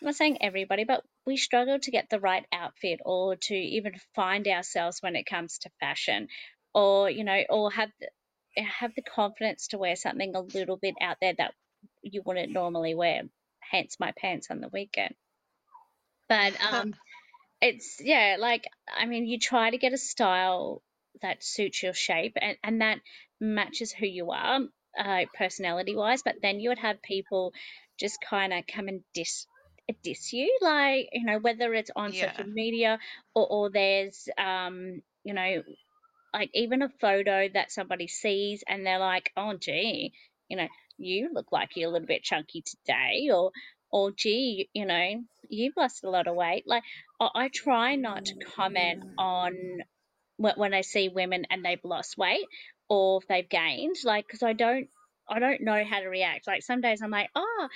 I'm 0.00 0.06
not 0.06 0.14
saying 0.14 0.38
everybody, 0.40 0.84
but 0.84 1.02
we 1.28 1.36
struggle 1.36 1.78
to 1.78 1.90
get 1.90 2.08
the 2.08 2.18
right 2.18 2.46
outfit 2.50 3.00
or 3.04 3.36
to 3.36 3.54
even 3.54 3.92
find 4.14 4.48
ourselves 4.48 5.02
when 5.02 5.14
it 5.14 5.26
comes 5.26 5.58
to 5.58 5.70
fashion, 5.78 6.28
or 6.74 7.10
you 7.10 7.22
know, 7.22 7.42
or 7.50 7.70
have 7.70 7.90
the, 8.00 8.62
have 8.62 8.94
the 8.96 9.02
confidence 9.02 9.68
to 9.68 9.78
wear 9.78 9.94
something 9.94 10.34
a 10.34 10.40
little 10.40 10.78
bit 10.78 10.94
out 11.02 11.18
there 11.20 11.34
that 11.36 11.52
you 12.02 12.22
wouldn't 12.24 12.50
normally 12.50 12.94
wear. 12.94 13.22
Hence 13.60 13.98
my 14.00 14.12
pants 14.16 14.48
on 14.50 14.60
the 14.60 14.70
weekend. 14.72 15.14
But 16.30 16.54
um, 16.64 16.94
it's 17.60 17.98
yeah, 18.00 18.36
like 18.38 18.66
I 18.90 19.04
mean, 19.04 19.26
you 19.26 19.38
try 19.38 19.68
to 19.68 19.76
get 19.76 19.92
a 19.92 19.98
style 19.98 20.82
that 21.20 21.44
suits 21.44 21.82
your 21.82 21.92
shape 21.92 22.38
and 22.40 22.56
and 22.64 22.80
that 22.80 23.00
matches 23.38 23.92
who 23.92 24.06
you 24.06 24.30
are, 24.30 24.60
uh, 24.98 25.24
personality 25.36 25.94
wise. 25.94 26.22
But 26.22 26.36
then 26.40 26.58
you 26.58 26.70
would 26.70 26.78
have 26.78 27.02
people 27.02 27.52
just 28.00 28.18
kind 28.22 28.54
of 28.54 28.64
come 28.66 28.88
and 28.88 29.02
diss 29.12 29.46
diss 30.02 30.32
you, 30.32 30.58
like 30.62 31.08
you 31.12 31.24
know, 31.24 31.38
whether 31.38 31.72
it's 31.74 31.90
on 31.96 32.12
Yeah. 32.12 32.32
social 32.32 32.46
media 32.52 32.98
or 33.34 33.46
or 33.50 33.70
there's 33.70 34.28
um 34.38 35.02
you 35.24 35.34
know 35.34 35.62
like 36.34 36.50
even 36.54 36.82
a 36.82 36.88
photo 37.00 37.48
that 37.54 37.72
somebody 37.72 38.06
sees 38.08 38.62
and 38.68 38.84
they're 38.86 38.98
like, 38.98 39.30
oh 39.36 39.54
gee, 39.58 40.12
you 40.48 40.56
know, 40.56 40.68
you 40.98 41.30
look 41.32 41.52
like 41.52 41.70
you're 41.76 41.88
a 41.88 41.92
little 41.92 42.06
bit 42.06 42.22
chunky 42.22 42.62
today, 42.62 43.30
or 43.32 43.52
or 43.90 44.10
gee, 44.12 44.68
you 44.74 44.84
know, 44.86 45.24
you've 45.48 45.76
lost 45.76 46.04
a 46.04 46.10
lot 46.10 46.26
of 46.26 46.36
weight. 46.36 46.64
Like 46.66 46.82
I, 47.20 47.28
I 47.34 47.48
try 47.48 47.96
not 47.96 48.26
to 48.26 48.34
comment 48.56 49.00
on 49.16 49.54
wh- 50.38 50.56
when 50.58 50.74
I 50.74 50.82
see 50.82 51.08
women 51.08 51.46
and 51.50 51.64
they've 51.64 51.84
lost 51.84 52.18
weight 52.18 52.46
or 52.88 53.20
if 53.22 53.28
they've 53.28 53.48
gained, 53.48 53.96
like 54.04 54.26
because 54.26 54.42
I 54.42 54.52
don't 54.52 54.88
I 55.28 55.38
don't 55.40 55.62
know 55.62 55.82
how 55.84 56.00
to 56.00 56.08
react. 56.08 56.46
Like 56.46 56.62
some 56.62 56.80
days 56.80 57.02
I'm 57.02 57.10
like, 57.10 57.30
oh, 57.34 57.68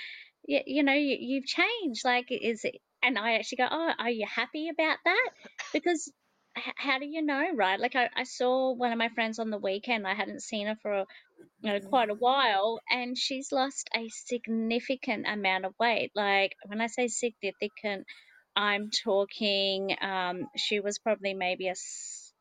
you, 0.45 0.61
you 0.65 0.83
know, 0.83 0.93
you, 0.93 1.17
you've 1.19 1.45
changed. 1.45 2.03
Like 2.05 2.27
is 2.31 2.63
it? 2.65 2.75
And 3.03 3.17
I 3.17 3.35
actually 3.35 3.57
go, 3.57 3.67
oh, 3.69 3.91
are 3.99 4.09
you 4.09 4.25
happy 4.27 4.69
about 4.69 4.97
that? 5.05 5.29
Because 5.73 6.11
h- 6.57 6.73
how 6.77 6.99
do 6.99 7.05
you 7.05 7.21
know, 7.21 7.45
right? 7.55 7.79
Like 7.79 7.95
I, 7.95 8.09
I 8.15 8.23
saw 8.23 8.73
one 8.73 8.91
of 8.91 8.97
my 8.97 9.09
friends 9.09 9.39
on 9.39 9.49
the 9.49 9.57
weekend. 9.57 10.07
I 10.07 10.13
hadn't 10.15 10.41
seen 10.41 10.67
her 10.67 10.77
for 10.81 11.05
you 11.61 11.73
know 11.73 11.79
quite 11.81 12.09
a 12.09 12.15
while, 12.15 12.79
and 12.89 13.17
she's 13.17 13.51
lost 13.51 13.89
a 13.95 14.09
significant 14.09 15.27
amount 15.27 15.65
of 15.65 15.73
weight. 15.79 16.11
Like 16.15 16.53
when 16.65 16.81
I 16.81 16.87
say 16.87 17.07
significant, 17.07 18.05
I'm 18.55 18.89
talking. 19.03 19.95
Um, 20.01 20.47
she 20.57 20.79
was 20.79 20.99
probably 20.99 21.33
maybe 21.33 21.67
a 21.67 21.71
s- 21.71 22.33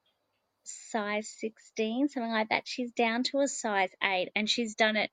size 0.64 1.28
16, 1.38 2.08
something 2.08 2.32
like 2.32 2.50
that. 2.50 2.64
She's 2.66 2.92
down 2.92 3.22
to 3.24 3.40
a 3.40 3.48
size 3.48 3.90
8, 4.02 4.30
and 4.36 4.48
she's 4.48 4.74
done 4.74 4.96
it 4.96 5.10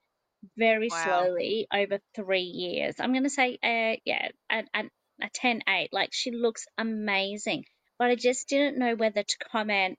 very 0.58 0.90
Wow. 0.90 1.04
slowly 1.04 1.68
over 1.74 2.00
three 2.16 2.42
years. 2.42 2.96
I'm 3.00 3.12
going 3.12 3.24
to 3.24 3.30
say, 3.30 3.58
uh, 3.64 3.98
yeah, 4.06 4.30
a, 4.52 4.64
a, 4.74 4.84
a 5.22 5.30
10 5.34 5.62
8. 5.68 5.90
Like, 5.92 6.10
she 6.14 6.32
looks 6.32 6.66
amazing. 6.78 7.66
But 7.98 8.12
I 8.12 8.16
just 8.16 8.48
didn't 8.48 8.78
know 8.80 8.96
whether 8.96 9.24
to 9.24 9.38
comment 9.52 9.98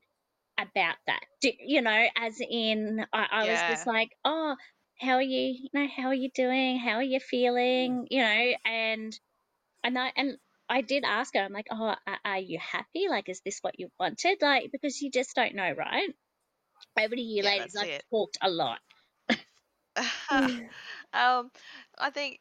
about 0.57 0.95
that. 1.07 1.21
Do, 1.41 1.51
you 1.59 1.81
know, 1.81 2.07
as 2.17 2.39
in, 2.41 3.05
I, 3.13 3.27
I 3.31 3.45
was 3.45 3.59
just 3.69 3.87
like, 3.87 4.11
oh, 4.25 4.55
how 4.99 5.13
are 5.15 5.21
you? 5.21 5.55
You 5.63 5.69
know, 5.73 5.87
how 5.95 6.07
are 6.07 6.13
you 6.13 6.29
doing? 6.33 6.79
How 6.79 6.93
are 6.93 7.03
you 7.03 7.19
feeling? 7.19 8.07
You 8.09 8.21
know, 8.21 8.51
and 8.65 9.19
and 9.83 9.97
I 9.97 10.11
and 10.15 10.37
I 10.69 10.81
did 10.81 11.03
ask 11.03 11.33
her. 11.33 11.41
I'm 11.41 11.53
like, 11.53 11.67
oh, 11.71 11.95
are, 12.25 12.39
you 12.39 12.59
happy? 12.59 13.07
Like, 13.09 13.27
is 13.29 13.41
this 13.43 13.59
what 13.61 13.79
you 13.79 13.89
wanted? 13.99 14.37
Like, 14.41 14.69
because 14.71 15.01
you 15.01 15.11
just 15.11 15.35
don't 15.35 15.55
know, 15.55 15.71
right? 15.71 16.09
Over 16.99 17.15
to 17.15 17.21
you, 17.21 17.43
Yeah, 17.43 17.49
ladies. 17.49 17.75
I've 17.75 17.87
it. 17.87 18.03
talked 18.11 18.37
a 18.41 18.49
lot. 18.49 18.79
um, 21.13 21.51
I 21.99 22.09
think, 22.13 22.39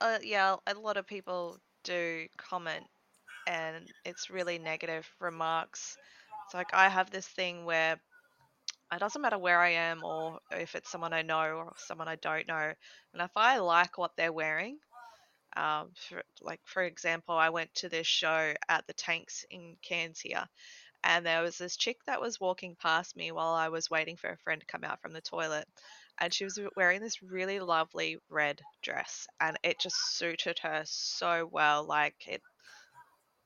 uh, 0.00 0.18
yeah, 0.22 0.56
a 0.66 0.74
lot 0.74 0.96
of 0.96 1.06
people 1.06 1.58
do 1.84 2.26
comment, 2.38 2.86
and 3.46 3.86
it's 4.04 4.30
really 4.30 4.58
negative 4.58 5.08
remarks. 5.20 5.98
It's 6.46 6.54
like 6.54 6.74
I 6.74 6.88
have 6.88 7.10
this 7.10 7.28
thing 7.28 7.64
where 7.64 8.00
it 8.92 8.98
doesn't 9.00 9.22
matter 9.22 9.38
where 9.38 9.60
I 9.60 9.70
am 9.70 10.04
or 10.04 10.40
if 10.52 10.74
it's 10.74 10.90
someone 10.90 11.12
I 11.12 11.22
know 11.22 11.40
or 11.56 11.72
someone 11.76 12.08
I 12.08 12.16
don't 12.16 12.48
know, 12.48 12.72
and 13.14 13.22
if 13.22 13.30
I 13.36 13.58
like 13.58 13.98
what 13.98 14.12
they're 14.16 14.32
wearing, 14.32 14.78
um, 15.56 15.90
for, 16.08 16.22
like 16.42 16.60
for 16.64 16.82
example, 16.84 17.36
I 17.36 17.50
went 17.50 17.74
to 17.76 17.88
this 17.88 18.06
show 18.06 18.54
at 18.68 18.86
the 18.86 18.94
Tanks 18.94 19.44
in 19.50 19.76
Cairns 19.82 20.20
here, 20.20 20.46
and 21.04 21.26
there 21.26 21.42
was 21.42 21.58
this 21.58 21.76
chick 21.76 21.98
that 22.06 22.20
was 22.20 22.40
walking 22.40 22.76
past 22.76 23.16
me 23.16 23.32
while 23.32 23.54
I 23.54 23.68
was 23.70 23.90
waiting 23.90 24.16
for 24.16 24.30
a 24.30 24.38
friend 24.38 24.60
to 24.60 24.66
come 24.66 24.84
out 24.84 25.02
from 25.02 25.12
the 25.14 25.22
toilet. 25.22 25.66
And 26.20 26.32
she 26.34 26.44
was 26.44 26.58
wearing 26.76 27.00
this 27.00 27.22
really 27.22 27.60
lovely 27.60 28.18
red 28.28 28.60
dress, 28.82 29.26
and 29.40 29.58
it 29.62 29.78
just 29.80 29.96
suited 30.16 30.58
her 30.60 30.82
so 30.86 31.46
well. 31.50 31.84
Like, 31.84 32.26
it 32.28 32.42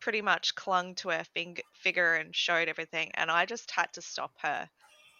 pretty 0.01 0.21
much 0.23 0.55
clung 0.55 0.95
to 0.97 1.09
her 1.11 1.25
fing- 1.35 1.59
figure 1.75 2.15
and 2.15 2.35
showed 2.35 2.69
everything. 2.69 3.11
And 3.15 3.31
I 3.31 3.47
just 3.47 3.71
had 3.71 3.93
to 3.95 4.03
stop 4.03 4.33
her 4.43 4.69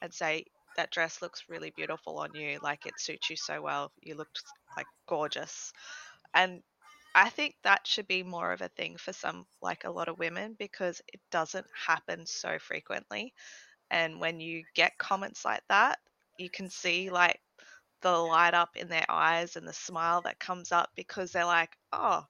and 0.03 0.13
say, 0.13 0.45
That 0.77 0.91
dress 0.91 1.23
looks 1.23 1.45
really 1.49 1.71
beautiful 1.71 2.19
on 2.19 2.35
you. 2.35 2.59
Like, 2.63 2.87
it 2.87 2.99
suits 3.01 3.31
you 3.31 3.37
so 3.37 3.63
well. 3.63 3.93
You 4.03 4.15
looked 4.17 4.43
like 4.77 4.87
gorgeous. 5.07 5.73
And 6.35 6.63
I 7.15 7.31
think 7.31 7.57
that 7.63 7.87
should 7.87 8.09
be 8.09 8.23
more 8.23 8.53
of 8.53 8.63
a 8.63 8.69
thing 8.69 8.97
for 8.99 9.13
some, 9.13 9.47
like 9.63 9.85
a 9.85 9.91
lot 9.91 10.09
of 10.09 10.19
women, 10.19 10.55
because 10.59 11.01
it 11.13 11.21
doesn't 11.31 11.67
happen 11.87 12.27
so 12.27 12.59
frequently. 12.59 13.35
And 13.91 14.21
when 14.21 14.41
you 14.41 14.65
get 14.75 14.99
comments 14.99 15.45
like 15.45 15.63
that, 15.69 15.99
you 16.39 16.51
can 16.51 16.71
see 16.71 17.11
like 17.11 17.41
the 18.03 18.13
light 18.13 18.55
up 18.55 18.77
in 18.77 18.89
their 18.89 19.07
eyes 19.09 19.57
and 19.57 19.67
the 19.67 19.73
smile 19.73 20.23
that 20.23 20.41
comes 20.41 20.73
up 20.73 20.91
because 20.97 21.33
they're 21.33 21.45
like, 21.47 21.77
oh, 21.93 22.25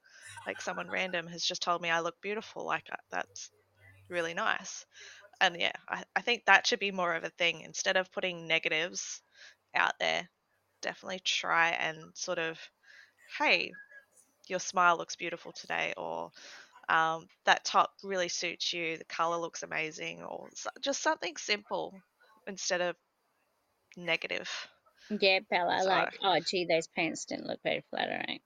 like 0.46 0.60
someone 0.60 0.90
random 0.90 1.26
has 1.28 1.44
just 1.44 1.62
told 1.62 1.82
me 1.82 1.90
I 1.90 2.00
look 2.00 2.20
beautiful. 2.22 2.64
Like 2.64 2.88
that's 3.10 3.50
really 4.10 4.34
nice. 4.34 4.86
And 5.40 5.60
yeah, 5.60 5.72
I, 5.88 6.04
I 6.16 6.22
think 6.22 6.44
that 6.46 6.66
should 6.66 6.80
be 6.80 6.92
more 6.92 7.14
of 7.14 7.24
a 7.24 7.30
thing 7.30 7.62
instead 7.62 7.96
of 7.96 8.12
putting 8.12 8.48
negatives 8.48 9.22
out 9.74 9.94
there. 10.00 10.28
Definitely 10.82 11.20
try 11.24 11.70
and 11.70 11.98
sort 12.14 12.38
of, 12.38 12.58
hey, 13.38 13.72
your 14.48 14.60
smile 14.60 14.96
looks 14.96 15.16
beautiful 15.16 15.52
today, 15.52 15.94
or 15.96 16.30
um, 16.88 17.26
that 17.46 17.64
top 17.64 17.92
really 18.04 18.28
suits 18.28 18.72
you, 18.72 18.98
the 18.98 19.04
color 19.04 19.38
looks 19.38 19.62
amazing, 19.62 20.22
or 20.22 20.48
so- 20.54 20.70
just 20.80 21.02
something 21.02 21.36
simple 21.36 21.94
instead 22.46 22.80
of 22.82 22.96
negative. 23.96 24.48
Yeah, 25.10 25.40
Bella, 25.50 25.80
So, 25.82 25.88
like, 25.88 26.18
oh, 26.22 26.38
gee, 26.40 26.66
those 26.66 26.88
pants 26.88 27.24
didn't 27.26 27.46
look 27.46 27.60
very 27.62 27.84
flattering. 27.90 28.40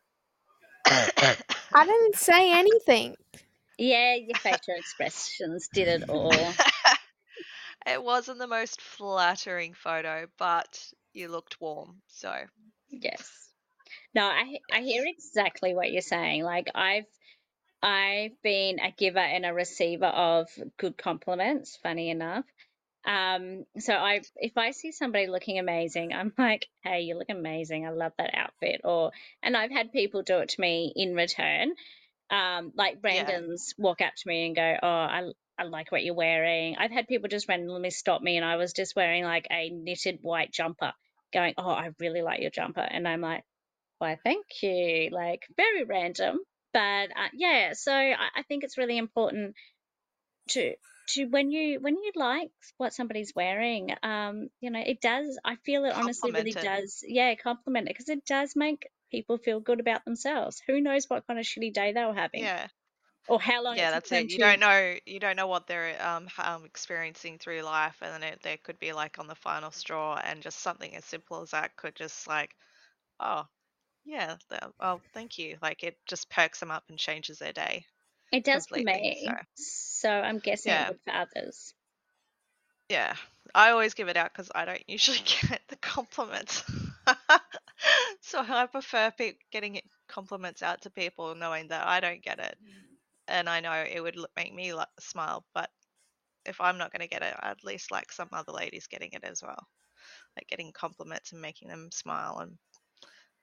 I 0.87 1.85
didn't 1.85 2.17
say 2.17 2.53
anything. 2.53 3.17
Yeah, 3.79 4.15
your 4.15 4.39
facial 4.39 4.75
expressions 4.77 5.69
did 5.73 5.89
it 5.89 6.09
all. 6.09 6.33
it 7.87 8.03
wasn't 8.03 8.39
the 8.39 8.47
most 8.47 8.81
flattering 8.81 9.75
photo, 9.75 10.27
but 10.39 10.83
you 11.13 11.29
looked 11.29 11.61
warm. 11.61 11.97
So, 12.07 12.33
Yes. 12.89 13.47
No, 14.15 14.25
I 14.25 14.59
I 14.73 14.81
hear 14.81 15.05
exactly 15.07 15.75
what 15.75 15.93
you're 15.93 16.01
saying. 16.01 16.43
Like 16.43 16.69
I've 16.75 17.05
I've 17.83 18.41
been 18.43 18.79
a 18.81 18.91
giver 18.97 19.19
and 19.19 19.45
a 19.45 19.53
receiver 19.53 20.07
of 20.07 20.49
good 20.79 20.97
compliments, 20.97 21.79
funny 21.83 22.11
enough. 22.11 22.45
Um, 23.07 23.64
so 23.79 23.95
I 23.95 24.23
if 24.37 24.59
I 24.59 24.73
see 24.73 24.90
somebody 24.92 25.29
looking 25.29 25.59
amazing, 25.59 26.12
I'm 26.12 26.33
like, 26.37 26.66
hey, 26.83 27.03
you 27.03 27.16
look 27.16 27.31
amazing. 27.31 27.87
I 27.87 27.90
love 27.90 28.12
that 28.19 28.35
outfit. 28.35 28.81
Or 28.85 29.12
and 29.42 29.57
I've 29.57 29.71
had 29.71 29.92
people 29.92 30.23
do 30.23 30.38
it 30.38 30.51
to 30.51 30.61
me 30.61 30.92
in 30.95 31.14
return. 31.14 31.73
Um, 32.31 32.73
like 32.75 32.99
yeah, 33.05 33.25
Brandon's 33.25 33.75
walk 33.79 34.01
up 34.01 34.14
to 34.16 34.29
me 34.29 34.47
and 34.47 34.57
go, 34.57 34.77
Oh, 34.83 34.88
I 34.88 35.31
I 35.59 35.64
like 35.64 35.92
what 35.92 36.05
you're 36.05 36.14
wearing. 36.14 36.77
I've 36.79 36.90
had 36.90 37.07
people 37.07 37.29
just 37.29 37.49
randomly 37.49 37.90
stop 37.90 38.21
me 38.21 38.37
and 38.37 38.45
I 38.45 38.57
was 38.57 38.73
just 38.73 38.97
wearing 38.97 39.25
like 39.25 39.47
a 39.51 39.71
knitted 39.71 40.19
white 40.23 40.53
jumper, 40.53 40.92
going, 41.33 41.55
Oh, 41.57 41.71
I 41.71 41.90
really 42.01 42.23
like 42.23 42.40
your 42.40 42.51
jumper. 42.51 42.81
And 42.81 43.07
I'm 43.07 43.21
like, 43.21 43.45
why, 43.99 44.19
thank 44.23 44.45
you. 44.62 45.09
Like, 45.12 45.42
very 45.57 45.85
random. 45.85 46.40
But 46.75 47.11
uh, 47.16 47.31
yeah, 47.33 47.73
so 47.73 47.92
I, 47.92 48.29
I 48.37 48.42
think 48.42 48.64
it's 48.64 48.77
really 48.77 48.99
important 48.99 49.55
to 50.51 50.75
to 51.07 51.27
when 51.27 51.51
you 51.51 51.81
when 51.81 51.95
you 51.97 52.12
like 52.14 52.51
what 52.79 52.92
somebody's 52.95 53.33
wearing 53.35 53.90
um 54.03 54.49
you 54.61 54.71
know 54.71 54.83
it 54.85 55.01
does 55.01 55.38
i 55.45 55.57
feel 55.64 55.85
it 55.85 55.92
honestly 55.95 56.33
really 56.33 56.53
does 56.53 57.03
yeah 57.07 57.35
compliment 57.35 57.88
it 57.88 57.95
because 57.95 58.09
it 58.09 58.25
does 58.25 58.55
make 58.57 58.88
people 59.11 59.38
feel 59.38 59.61
good 59.61 59.81
about 59.81 60.05
themselves 60.05 60.61
who 60.66 60.81
knows 60.81 61.07
what 61.09 61.27
kind 61.27 61.38
of 61.38 61.47
shitty 61.47 61.73
day 61.73 61.92
they 61.92 62.05
were 62.05 62.14
having 62.14 62.42
Yeah, 62.42 62.66
or 63.29 63.40
how 63.40 63.62
long 63.62 63.77
yeah, 63.77 63.90
that's 63.90 64.11
it. 64.12 64.31
You 64.31 64.38
to 64.38 64.45
don't 64.45 64.61
know, 64.61 64.97
you 65.07 65.21
don't 65.21 65.37
know 65.37 65.47
what 65.47 65.66
they're 65.66 66.01
um, 66.03 66.29
um 66.38 66.64
experiencing 66.64 67.38
through 67.38 67.62
life, 67.62 67.97
and 68.03 68.12
then 68.12 68.33
it, 68.33 68.40
there 68.42 68.57
could 68.59 68.79
be 68.79 68.92
like 68.92 69.19
on 69.19 69.27
the 69.27 69.35
final 69.35 69.71
straw, 69.71 70.21
and 70.25 70.42
just 70.42 70.59
something 70.61 70.95
as 70.97 71.05
simple 71.05 71.42
as 71.42 71.51
that 71.51 71.77
could 71.77 71.95
just 71.95 72.27
like, 72.27 72.55
oh, 73.21 73.47
yeah, 74.05 74.37
th- 74.51 74.62
oh, 74.81 75.01
thank 75.14 75.38
you. 75.38 75.59
Like 75.62 75.85
it 75.85 75.99
just 76.07 76.31
perks 76.31 76.61
them 76.61 76.71
up 76.71 76.85
and 76.88 76.99
changes 76.99 77.38
their 77.38 77.53
day 77.53 77.87
it 78.33 78.45
does 78.45 78.67
for 78.67 78.77
completely. 78.77 79.23
So. 79.25 79.31
me 79.31 79.39
so 79.55 80.11
i'm 80.11 80.39
guessing 80.39 80.73
it 80.73 80.89
would 80.89 81.01
for 81.05 81.12
others 81.12 81.75
yeah. 82.89 83.15
I 83.55 83.71
always 83.71 83.95
give 83.95 84.09
it 84.09 84.17
out 84.17 84.33
because 84.33 84.51
I 84.55 84.65
don't 84.65 84.83
usually 84.89 85.19
get 85.49 85.61
the 85.69 85.77
compliments. 85.77 86.62
so 88.21 88.41
I 88.41 88.67
prefer 88.67 89.11
pe- 89.17 89.39
getting 89.51 89.77
it 89.77 89.85
compliments 90.09 90.62
out 90.62 90.83
to 90.83 90.91
people 90.91 91.35
knowing 91.35 91.69
that 91.69 91.87
I 91.87 92.01
don't 92.01 92.23
get 92.23 92.39
it. 92.39 92.57
And 93.29 93.49
I 93.49 93.61
know 93.61 93.73
it 93.73 94.01
would 94.01 94.17
make 94.37 94.55
me 94.55 94.73
like, 94.73 94.89
smile, 95.01 95.45
but 95.53 95.69
if 96.45 96.61
I'm 96.61 96.79
not 96.79 96.93
going 96.93 97.01
to 97.01 97.09
get 97.09 97.23
it, 97.23 97.35
at 97.43 97.65
least 97.65 97.91
like 97.91 98.12
some 98.12 98.29
other 98.33 98.53
ladies 98.53 98.87
getting 98.87 99.11
it 99.12 99.25
as 99.25 99.43
well. 99.43 99.67
Like 100.37 100.47
getting 100.47 100.71
compliments 100.73 101.33
and 101.33 101.43
making 101.43 101.69
them 101.69 101.89
smile 101.93 102.39
and 102.39 102.57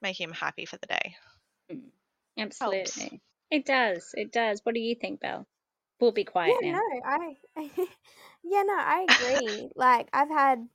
making 0.02 0.28
them 0.28 0.36
happy 0.36 0.66
for 0.66 0.78
the 0.78 0.88
day. 0.88 1.16
Mm, 1.72 2.52
Helps. 2.62 3.10
It 3.54 3.66
does 3.66 4.12
it 4.16 4.32
does 4.34 4.62
what 4.66 4.76
do 4.76 4.82
you 4.82 4.96
think 4.96 5.22
belle 5.22 5.48
We'll 6.00 6.12
be 6.12 6.26
quiet 6.26 6.56
yeah, 6.62 6.74
now. 6.74 6.74
no, 6.74 7.02
I 7.06 7.38
yeah, 8.44 8.64
no, 8.64 8.76
I 8.78 9.08
agree. 9.10 9.70
like 9.76 10.10
I've 10.14 10.30
had 10.30 10.68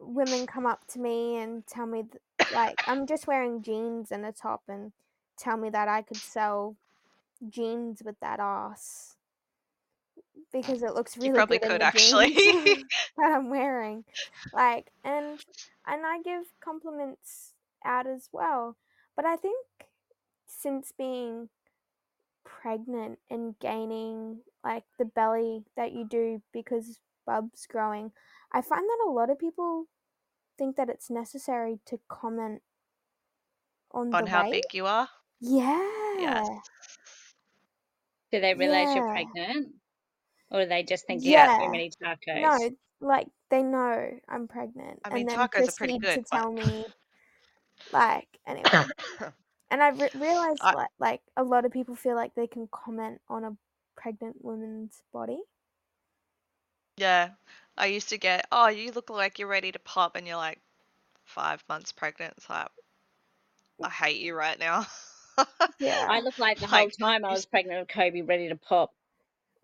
women 0.00 0.46
come 0.46 0.66
up 0.66 0.86
to 0.88 0.98
me 0.98 1.36
and 1.36 1.66
tell 1.66 1.86
me 1.86 2.02
th- 2.02 2.22
like 2.50 2.82
I'm 2.86 3.06
just 3.06 3.26
wearing 3.26 3.62
jeans 3.62 4.10
and 4.12 4.26
a 4.26 4.32
top 4.32 4.62
and 4.68 4.92
tell 5.38 5.56
me 5.56 5.70
that 5.70 5.88
I 5.88 6.02
could 6.02 6.16
sell 6.16 6.76
jeans 7.48 8.02
with 8.04 8.18
that 8.20 8.40
ass 8.40 9.16
because 10.52 10.82
it 10.82 10.94
looks 10.94 11.16
You 11.22 11.30
really 11.30 11.34
probably 11.34 11.58
good 11.58 11.62
in 11.62 11.72
could 11.72 11.80
the 11.80 11.86
actually. 11.86 12.34
that 13.16 13.32
I'm 13.32 13.50
wearing. 13.50 14.04
Like 14.52 14.90
and 15.04 15.40
and 15.86 16.06
I 16.06 16.20
give 16.22 16.44
compliments 16.60 17.54
out 17.84 18.06
as 18.06 18.28
well. 18.32 18.76
But 19.16 19.24
I 19.26 19.36
think 19.36 19.66
since 20.46 20.92
being 20.96 21.48
pregnant 22.44 23.18
and 23.30 23.58
gaining 23.58 24.38
like 24.64 24.84
the 24.98 25.04
belly 25.04 25.64
that 25.76 25.92
you 25.92 26.04
do 26.08 26.42
because 26.52 26.98
bub's 27.26 27.66
growing, 27.66 28.12
I 28.52 28.60
find 28.62 28.82
that 28.82 29.06
a 29.06 29.10
lot 29.10 29.30
of 29.30 29.38
people 29.38 29.86
think 30.58 30.76
that 30.76 30.88
it's 30.90 31.10
necessary 31.10 31.78
to 31.86 31.98
comment 32.08 32.62
on, 33.92 34.14
On 34.14 34.24
the 34.24 34.30
how 34.30 34.42
weight. 34.44 34.52
big 34.52 34.74
you 34.74 34.86
are. 34.86 35.08
Yeah. 35.40 35.88
Yes. 36.18 36.48
Do 38.30 38.40
they 38.40 38.54
realize 38.54 38.94
you're 38.94 39.10
pregnant? 39.10 39.74
Or 40.50 40.62
do 40.62 40.68
they 40.68 40.82
just 40.82 41.06
think 41.06 41.22
you 41.24 41.36
have 41.36 41.48
Yeah. 41.60 41.66
too 41.66 41.70
many 41.70 41.90
tacos? 41.90 42.40
No, 42.42 42.70
like 43.00 43.28
they 43.50 43.62
know 43.62 44.10
I'm 44.28 44.46
pregnant, 44.48 45.00
I 45.04 45.10
mean, 45.14 45.28
and 45.28 45.30
then 45.30 45.38
tacos 45.48 45.68
are 45.68 45.72
pretty 45.72 45.98
good, 45.98 46.16
to 46.16 46.24
but- 46.30 46.36
tell 46.38 46.52
me, 46.52 46.84
like 47.92 48.28
anyway. 48.46 48.70
And 49.70 49.82
I've 49.82 50.00
re- 50.00 50.10
realized 50.14 50.62
I- 50.62 50.72
like, 50.72 50.90
like 50.98 51.22
a 51.36 51.42
lot 51.44 51.64
of 51.64 51.72
people 51.72 51.94
feel 51.96 52.14
like 52.16 52.34
they 52.34 52.46
can 52.46 52.68
comment 52.68 53.20
on 53.28 53.44
a 53.44 53.56
pregnant 53.96 54.44
woman's 54.44 55.02
body. 55.12 55.42
Yeah. 56.96 57.30
I 57.76 57.86
used 57.86 58.10
to 58.10 58.18
get, 58.18 58.46
oh, 58.52 58.68
you 58.68 58.92
look 58.92 59.10
like 59.10 59.38
you're 59.38 59.48
ready 59.48 59.72
to 59.72 59.78
pop, 59.80 60.16
and 60.16 60.26
you're 60.26 60.36
like 60.36 60.60
five 61.24 61.64
months 61.68 61.92
pregnant. 61.92 62.34
It's 62.38 62.48
like, 62.50 62.68
I 63.82 63.88
mm. 63.88 63.90
hate 63.90 64.20
you 64.20 64.34
right 64.34 64.58
now. 64.58 64.86
Yeah. 65.78 66.06
I 66.08 66.20
look 66.20 66.38
like 66.38 66.60
the 66.60 66.66
whole 66.68 66.90
Like, 66.90 66.94
time 67.00 67.24
I 67.24 67.30
was 67.32 67.46
pregnant 67.46 67.80
with 67.80 67.88
Kobe, 67.88 68.22
ready 68.22 68.48
to 68.48 68.56
pop. 68.56 68.92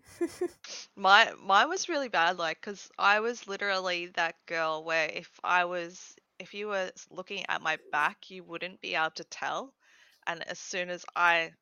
My 0.97 1.33
mine 1.41 1.69
was 1.69 1.89
really 1.89 2.09
bad, 2.09 2.39
like, 2.39 2.61
cause 2.61 2.91
I 2.99 3.21
was 3.21 3.47
literally 3.47 4.07
that 4.09 4.35
girl 4.47 4.85
where 4.85 5.09
if 5.09 5.41
I 5.45 5.65
was, 5.65 6.17
if 6.39 6.55
you 6.55 6.69
were 6.69 6.91
looking 7.11 7.45
at 7.49 7.63
my 7.63 7.79
back, 7.93 8.31
you 8.31 8.43
wouldn't 8.45 8.81
be 8.81 8.95
able 8.95 9.11
to 9.13 9.25
tell, 9.25 9.75
and 10.27 10.43
as 10.49 10.59
soon 10.59 10.91
as 10.91 11.05
I 11.17 11.53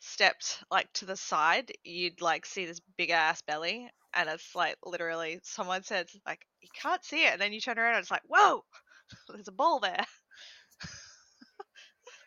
stepped 0.00 0.64
like 0.70 0.92
to 0.94 1.06
the 1.06 1.16
side, 1.16 1.72
you'd 1.84 2.20
like 2.22 2.46
see 2.46 2.66
this 2.66 2.80
big 2.98 3.10
ass 3.10 3.42
belly, 3.42 3.90
and 4.14 4.28
it's 4.28 4.54
like 4.54 4.76
literally 4.84 5.40
someone 5.44 5.82
said 5.84 6.08
like 6.26 6.46
you 6.60 6.68
can't 6.74 7.04
see 7.04 7.24
it, 7.26 7.32
and 7.34 7.40
then 7.40 7.52
you 7.52 7.60
turn 7.60 7.78
around 7.78 7.94
and 7.96 8.02
it's 8.02 8.10
like 8.10 8.22
whoa, 8.28 8.64
there's 9.28 9.48
a 9.48 9.52
ball 9.52 9.80
there. 9.80 10.04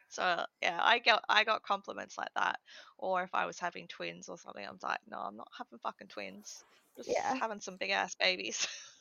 So 0.08 0.46
yeah, 0.62 0.80
I 0.82 1.00
got 1.00 1.24
I 1.30 1.44
got 1.44 1.64
compliments 1.64 2.18
like 2.18 2.34
that, 2.36 2.60
or 2.98 3.24
if 3.24 3.34
I 3.36 3.46
was 3.46 3.60
having 3.60 3.88
twins 3.88 4.30
or 4.30 4.38
something, 4.38 4.66
I'm 4.66 4.80
like, 4.82 5.00
no, 5.08 5.18
I'm 5.20 5.36
not 5.36 5.50
having 5.58 5.80
fucking 5.80 6.08
twins. 6.08 6.64
Just 6.96 7.10
Yeah. 7.10 7.36
having 7.36 7.60
some 7.60 7.78
big 7.78 7.90
ass 7.92 8.16
babies. 8.16 8.68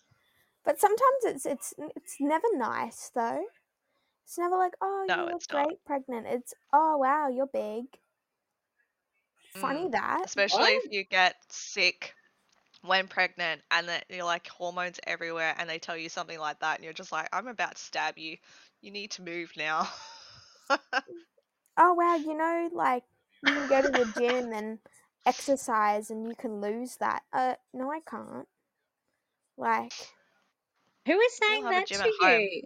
but 0.64 0.78
sometimes 0.78 1.24
it's 1.24 1.46
it's 1.46 1.74
it's 1.96 2.16
never 2.20 2.46
nice 2.54 3.10
though. 3.14 3.44
It's 4.24 4.38
never 4.38 4.56
like, 4.56 4.74
oh, 4.80 5.04
No, 5.08 5.16
you 5.16 5.30
look 5.30 5.42
it's 5.42 5.48
not. 5.50 5.68
great 5.68 5.84
pregnant. 5.84 6.26
It's 6.26 6.52
oh 6.72 6.98
wow, 6.98 7.28
you're 7.28 7.46
big. 7.46 7.86
Funny 9.54 9.88
Mm, 9.88 9.90
that. 9.90 10.26
Especially 10.26 10.68
if 10.76 10.86
you 10.90 11.04
get 11.04 11.36
sick 11.50 12.14
when 12.82 13.08
pregnant 13.08 13.62
and 13.70 13.88
that 13.88 14.04
you're 14.08 14.24
like 14.24 14.46
hormones 14.48 15.00
everywhere 15.06 15.54
and 15.58 15.68
they 15.68 15.78
tell 15.78 15.96
you 15.96 16.08
something 16.08 16.38
like 16.38 16.60
that 16.60 16.76
and 16.76 16.84
you're 16.84 16.92
just 16.92 17.12
like, 17.12 17.28
I'm 17.32 17.48
about 17.48 17.76
to 17.76 17.82
stab 17.82 18.18
you. 18.18 18.36
You 18.80 18.90
need 18.90 19.12
to 19.12 19.22
move 19.22 19.52
now. 19.56 19.88
Oh 21.76 21.94
wow, 21.94 22.16
you 22.16 22.34
know, 22.34 22.68
like 22.72 23.04
you 23.42 23.54
can 23.54 23.66
go 23.66 23.80
to 23.80 23.90
the 23.92 24.04
gym 24.04 24.52
and 24.52 24.80
exercise 25.24 26.10
and 26.10 26.26
you 26.28 26.34
can 26.34 26.60
lose 26.60 26.96
that. 26.96 27.22
Uh, 27.32 27.54
no, 27.72 27.90
I 27.90 28.00
can't. 28.00 28.48
Like, 29.56 30.16
Who 31.06 31.18
is 31.18 31.36
saying 31.36 31.68
that 31.68 31.90
to 31.94 32.02
at 32.02 32.10
home. 32.20 32.50
you? 32.50 32.62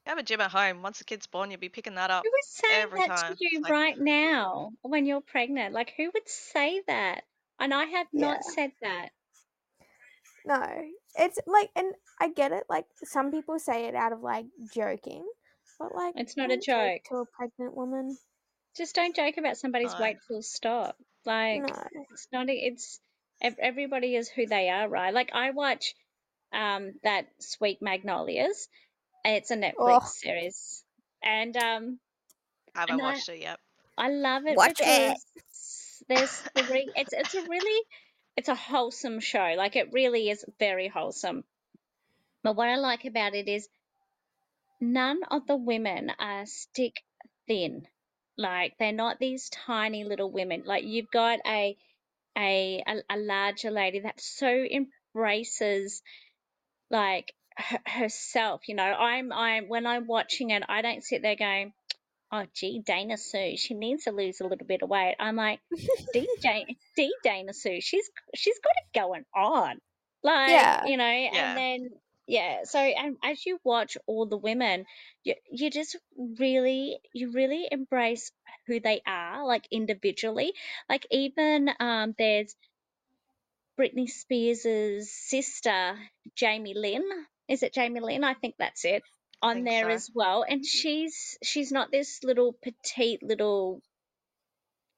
have 0.11 0.19
a 0.19 0.23
gym 0.23 0.41
at 0.41 0.51
home. 0.51 0.81
Once 0.81 0.99
the 0.99 1.03
kid's 1.03 1.27
born, 1.27 1.51
you'll 1.51 1.59
be 1.59 1.69
picking 1.69 1.95
that 1.95 2.11
up. 2.11 2.23
Who 2.23 2.29
is 2.43 2.47
saying 2.49 2.81
every 2.83 2.99
that 2.99 3.17
time. 3.17 3.35
to 3.35 3.37
you 3.51 3.61
like- 3.61 3.71
right 3.71 3.95
now 3.97 4.71
when 4.81 5.05
you're 5.05 5.21
pregnant? 5.21 5.73
Like, 5.73 5.93
who 5.97 6.09
would 6.13 6.27
say 6.29 6.81
that? 6.87 7.23
And 7.59 7.73
I 7.73 7.85
have 7.85 8.07
not 8.13 8.39
Yeah. 8.45 8.51
said 8.53 8.71
that. 8.81 9.09
no, 10.45 10.91
it's 11.19 11.39
like, 11.45 11.69
and 11.75 11.93
I 12.19 12.29
get 12.29 12.51
it. 12.51 12.63
Like, 12.69 12.85
some 13.03 13.31
people 13.31 13.59
say 13.59 13.85
it 13.85 13.93
out 13.95 14.11
of 14.11 14.21
like 14.21 14.45
joking, 14.73 15.23
but 15.77 15.93
like, 15.93 16.15
It's 16.17 16.35
not 16.35 16.49
a 16.51 16.57
joke 16.57 16.63
joke. 16.65 17.03
to 17.09 17.15
a 17.17 17.25
pregnant 17.27 17.75
woman. 17.75 18.17
Just 18.75 18.95
don't 18.95 19.15
joke 19.15 19.37
about 19.37 19.57
somebody's 19.57 19.93
No. 19.93 19.99
weight. 20.01 20.17
Full 20.27 20.41
stop. 20.41 20.97
Like, 21.25 21.61
No, 21.61 21.83
it's 22.11 22.27
not. 22.31 22.47
It's 22.49 22.99
everybody 23.41 24.15
is 24.15 24.29
who 24.29 24.45
they 24.47 24.69
are, 24.69 24.87
right? 24.89 25.13
Like, 25.13 25.29
I 25.33 25.51
watch 25.51 25.93
um 26.51 26.93
that 27.03 27.27
Sweet 27.39 27.81
Magnolias. 27.81 28.67
It's 29.23 29.51
a 29.51 29.55
Netflix 29.55 29.73
Oh. 30.03 30.05
series, 30.05 30.83
and 31.23 31.55
um 31.57 31.99
haven't 32.75 32.99
and 32.99 33.01
I- 33.01 33.15
it 33.33 33.39
yet. 33.41 33.59
I 33.97 34.09
love 34.09 34.45
it 34.47 34.55
Watch 34.57 34.79
it. 34.79 35.17
because 35.19 36.03
there's 36.07 36.65
three. 36.67 36.89
It's 36.95 37.13
it's 37.13 37.35
a 37.35 37.41
really 37.47 37.85
it's 38.37 38.49
a 38.49 38.55
wholesome 38.55 39.19
show. 39.19 39.53
Like 39.57 39.75
it 39.75 39.91
really 39.93 40.29
is 40.29 40.43
very 40.59 40.87
wholesome. 40.87 41.43
But 42.43 42.55
what 42.55 42.69
I 42.69 42.77
like 42.77 43.05
about 43.05 43.35
it 43.35 43.47
is 43.47 43.67
none 44.79 45.19
of 45.29 45.45
the 45.45 45.55
women 45.55 46.11
are 46.19 46.45
stick 46.45 47.03
thin. 47.47 47.87
Like 48.37 48.77
they're 48.79 48.91
not 48.91 49.19
these 49.19 49.49
tiny 49.49 50.03
little 50.03 50.31
women. 50.31 50.63
Like 50.65 50.83
you've 50.85 51.11
got 51.11 51.39
a 51.45 51.77
a 52.37 52.83
a, 52.87 53.01
a 53.09 53.17
larger 53.17 53.69
lady 53.69 53.99
that 53.99 54.19
so 54.19 54.47
embraces 54.47 56.01
like 56.89 57.27
her, 57.27 57.40
herself. 57.85 58.67
You 58.67 58.75
know, 58.75 58.83
I'm 58.83 59.31
I'm 59.31 59.67
when 59.67 59.85
I'm 59.85 60.07
watching 60.07 60.49
it, 60.51 60.63
I 60.67 60.81
don't 60.81 61.03
sit 61.03 61.21
there 61.21 61.35
going, 61.35 61.73
"Oh, 62.31 62.45
gee, 62.53 62.81
Dana 62.85 63.17
Sue, 63.17 63.55
she 63.57 63.73
needs 63.73 64.05
to 64.05 64.11
lose 64.11 64.39
a 64.41 64.47
little 64.47 64.65
bit 64.67 64.81
of 64.81 64.89
weight." 64.89 65.15
I'm 65.19 65.35
like, 65.35 65.59
"DJ, 66.15 66.77
D 66.95 67.13
Dana 67.23 67.53
Sue, 67.53 67.81
she's 67.81 68.09
she's 68.35 68.59
got 68.63 68.73
it 68.83 68.99
going 68.99 69.25
on." 69.35 69.79
Like, 70.23 70.49
Yeah. 70.51 70.85
you 70.85 70.97
know, 70.97 71.09
Yeah. 71.11 71.29
and 71.49 71.57
then 71.57 71.89
yeah. 72.27 72.59
So, 72.63 72.79
and 72.79 73.17
as 73.23 73.45
you 73.45 73.59
watch 73.63 73.97
all 74.05 74.25
the 74.27 74.37
women, 74.37 74.85
you 75.23 75.35
you 75.51 75.69
just 75.69 75.97
really 76.39 76.99
you 77.13 77.31
really 77.31 77.67
embrace 77.71 78.31
who 78.67 78.79
they 78.79 79.01
are, 79.07 79.45
like 79.45 79.67
individually. 79.71 80.53
Like 80.87 81.05
even 81.11 81.69
um, 81.79 82.13
there's 82.17 82.55
Britney 83.79 84.07
Spears' 84.09 85.09
sister, 85.11 85.97
Jamie 86.35 86.75
Lynn. 86.75 87.03
Is 87.51 87.63
it 87.63 87.73
Jamie 87.73 87.99
Lynn? 87.99 88.23
I 88.23 88.33
think 88.33 88.55
that's 88.57 88.85
it. 88.85 89.03
On 89.41 89.55
Think 89.55 89.67
there 89.67 89.85
so. 89.85 89.89
as 89.89 90.11
well, 90.13 90.45
and 90.47 90.65
she's 90.65 91.37
she's 91.43 91.71
not 91.71 91.91
this 91.91 92.23
little 92.23 92.53
petite 92.63 93.23
little 93.23 93.81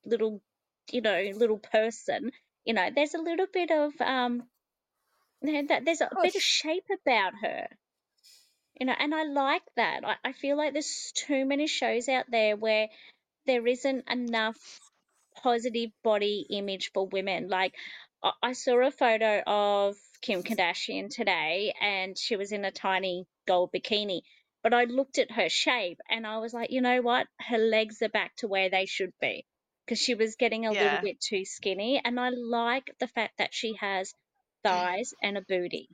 little 0.05 0.41
you 0.91 1.01
know 1.01 1.31
little 1.33 1.57
person. 1.57 2.31
You 2.65 2.73
know, 2.73 2.89
there's 2.93 3.13
a 3.13 3.21
little 3.21 3.47
bit 3.51 3.71
of 3.71 3.93
um, 4.01 4.43
there's 5.41 6.01
a 6.01 6.09
bit 6.21 6.35
of 6.35 6.41
shape 6.41 6.85
about 7.01 7.33
her. 7.41 7.67
You 8.79 8.87
know, 8.87 8.95
and 8.97 9.15
I 9.15 9.23
like 9.23 9.63
that. 9.75 10.01
I, 10.05 10.15
I 10.23 10.31
feel 10.33 10.57
like 10.57 10.73
there's 10.73 11.11
too 11.15 11.45
many 11.45 11.67
shows 11.67 12.09
out 12.09 12.25
there 12.29 12.55
where 12.55 12.87
there 13.45 13.65
isn't 13.65 14.09
enough 14.09 14.57
positive 15.41 15.91
body 16.03 16.45
image 16.49 16.91
for 16.93 17.07
women. 17.07 17.49
Like, 17.49 17.73
I, 18.23 18.31
I 18.41 18.53
saw 18.53 18.85
a 18.85 18.91
photo 18.91 19.41
of 19.45 19.95
Kim 20.23 20.41
Kardashian 20.41 21.13
today, 21.13 21.73
and 21.79 22.17
she 22.17 22.35
was 22.35 22.51
in 22.51 22.65
a 22.65 22.71
tiny 22.71 23.25
gold 23.47 23.69
bikini. 23.75 24.21
But 24.63 24.73
I 24.73 24.85
looked 24.85 25.17
at 25.19 25.29
her 25.31 25.49
shape, 25.49 25.99
and 26.09 26.25
I 26.25 26.37
was 26.39 26.53
like, 26.53 26.71
you 26.71 26.81
know 26.81 27.01
what? 27.01 27.27
Her 27.39 27.57
legs 27.59 28.01
are 28.01 28.09
back 28.09 28.35
to 28.37 28.47
where 28.47 28.69
they 28.69 28.85
should 28.87 29.11
be 29.21 29.45
because 29.85 29.99
she 29.99 30.15
was 30.15 30.35
getting 30.37 30.65
a 30.65 30.71
little 30.71 31.01
bit 31.03 31.19
too 31.19 31.43
skinny. 31.45 32.01
And 32.03 32.17
I 32.19 32.29
like 32.29 32.89
the 32.99 33.07
fact 33.07 33.33
that 33.39 33.53
she 33.53 33.75
has 33.81 34.13
thighs 34.63 35.13
and 35.21 35.37
a 35.37 35.41
booty 35.41 35.89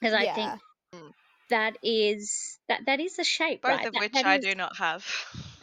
because 0.00 0.12
I 0.12 0.24
think 0.24 0.36
yeah. 0.36 0.56
Mm. 0.96 1.12
that 1.50 1.76
is 1.84 2.58
that 2.68 2.80
that 2.86 2.98
is 2.98 3.16
a 3.20 3.24
shape, 3.24 3.62
Both 3.62 3.70
right? 3.70 3.86
of 3.86 3.92
That- 3.92 4.00
which 4.00 4.12
that 4.14 4.26
I 4.26 4.38
is- 4.38 4.44
do 4.44 4.54
not 4.56 4.76
have. 4.78 5.06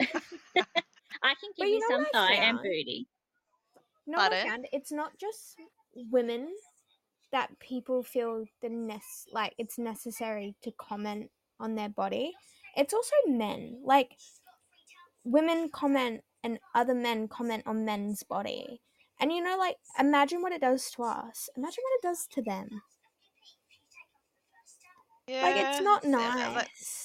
I 0.00 1.34
can 1.34 1.50
But 1.58 1.64
give 1.64 1.68
you 1.68 1.74
you, 1.74 1.80
know 1.80 1.96
some 1.96 2.06
I 2.14 2.18
thigh 2.28 2.34
and 2.44 2.58
booty. 2.58 3.06
No, 4.06 4.18
I 4.18 4.30
found 4.44 4.66
it's 4.72 4.92
not 4.92 5.12
just 5.18 5.56
women 5.94 6.48
that 7.32 7.58
people 7.58 8.02
feel 8.02 8.44
the 8.62 8.68
nec- 8.68 9.02
like 9.32 9.54
it's 9.58 9.78
necessary 9.78 10.54
to 10.62 10.70
comment 10.72 11.30
on 11.60 11.74
their 11.74 11.88
body. 11.88 12.32
It's 12.76 12.94
also 12.94 13.14
men. 13.26 13.80
Like 13.84 14.16
women 15.24 15.70
comment 15.72 16.22
and 16.44 16.58
other 16.74 16.94
men 16.94 17.28
comment 17.28 17.64
on 17.66 17.84
men's 17.84 18.22
body. 18.22 18.80
And 19.18 19.32
you 19.32 19.42
know, 19.42 19.56
like, 19.58 19.76
imagine 19.98 20.42
what 20.42 20.52
it 20.52 20.60
does 20.60 20.90
to 20.92 21.02
us. 21.02 21.48
Imagine 21.56 21.82
what 21.82 21.98
it 21.98 22.02
does 22.06 22.26
to 22.32 22.42
them. 22.42 22.68
Yeah. 25.26 25.42
Like, 25.42 25.56
it's 25.56 25.80
not 25.82 26.04
yeah, 26.04 26.52
but- 26.54 26.54
nice. 26.54 27.02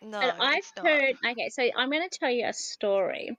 No, 0.00 0.20
But 0.20 0.36
I've 0.40 0.72
not. 0.76 0.86
heard. 0.86 1.16
Okay, 1.28 1.48
so 1.48 1.68
I'm 1.76 1.90
going 1.90 2.08
to 2.08 2.18
tell 2.20 2.30
you 2.30 2.46
a 2.46 2.52
story. 2.52 3.36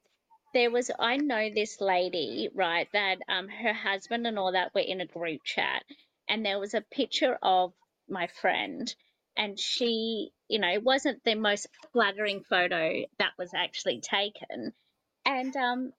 There 0.53 0.69
was, 0.69 0.91
I 0.99 1.15
know 1.15 1.49
this 1.55 1.79
lady, 1.79 2.49
right? 2.53 2.85
That 2.91 3.19
um, 3.29 3.47
her 3.47 3.71
husband 3.71 4.27
and 4.27 4.37
all 4.37 4.51
that 4.51 4.73
were 4.75 4.81
in 4.81 4.99
a 4.99 5.05
group 5.05 5.39
chat, 5.45 5.83
and 6.29 6.45
there 6.45 6.59
was 6.59 6.73
a 6.73 6.81
picture 6.81 7.37
of 7.41 7.73
my 8.07 8.27
friend, 8.27 8.93
and 9.35 9.59
she, 9.59 10.31
you 10.47 10.59
know, 10.59 10.69
it 10.71 10.83
wasn't 10.83 11.23
the 11.23 11.35
most 11.35 11.67
flattering 11.91 12.43
photo 12.43 13.03
that 13.17 13.33
was 13.37 13.53
actually 13.53 14.01
taken, 14.01 14.73
and 15.25 15.55
um, 15.55 15.93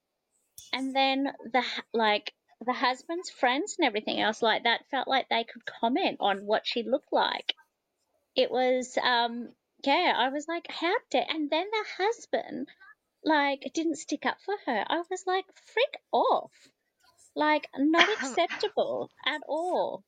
and 0.73 0.95
then 0.95 1.31
the 1.51 1.63
like 1.93 2.33
the 2.65 2.73
husband's 2.73 3.29
friends 3.29 3.75
and 3.77 3.85
everything 3.85 4.19
else 4.19 4.41
like 4.41 4.63
that 4.63 4.85
felt 4.89 5.07
like 5.07 5.27
they 5.29 5.43
could 5.43 5.65
comment 5.65 6.17
on 6.19 6.45
what 6.45 6.65
she 6.65 6.83
looked 6.83 7.11
like. 7.11 7.53
It 8.35 8.51
was 8.51 8.97
um 9.03 9.49
yeah, 9.83 10.13
I 10.15 10.29
was 10.29 10.47
like, 10.47 10.67
how 10.69 10.93
dare? 11.09 11.25
And 11.27 11.49
then 11.49 11.65
the 11.71 12.03
husband, 12.03 12.67
like, 13.23 13.71
didn't 13.73 13.97
stick 13.97 14.25
up 14.25 14.37
for 14.45 14.55
her. 14.65 14.85
I 14.87 15.01
was 15.09 15.23
like, 15.25 15.45
freak 15.73 15.97
off. 16.11 16.51
Like, 17.35 17.67
not 17.77 18.07
acceptable 18.21 19.09
at 19.25 19.41
all. 19.47 20.03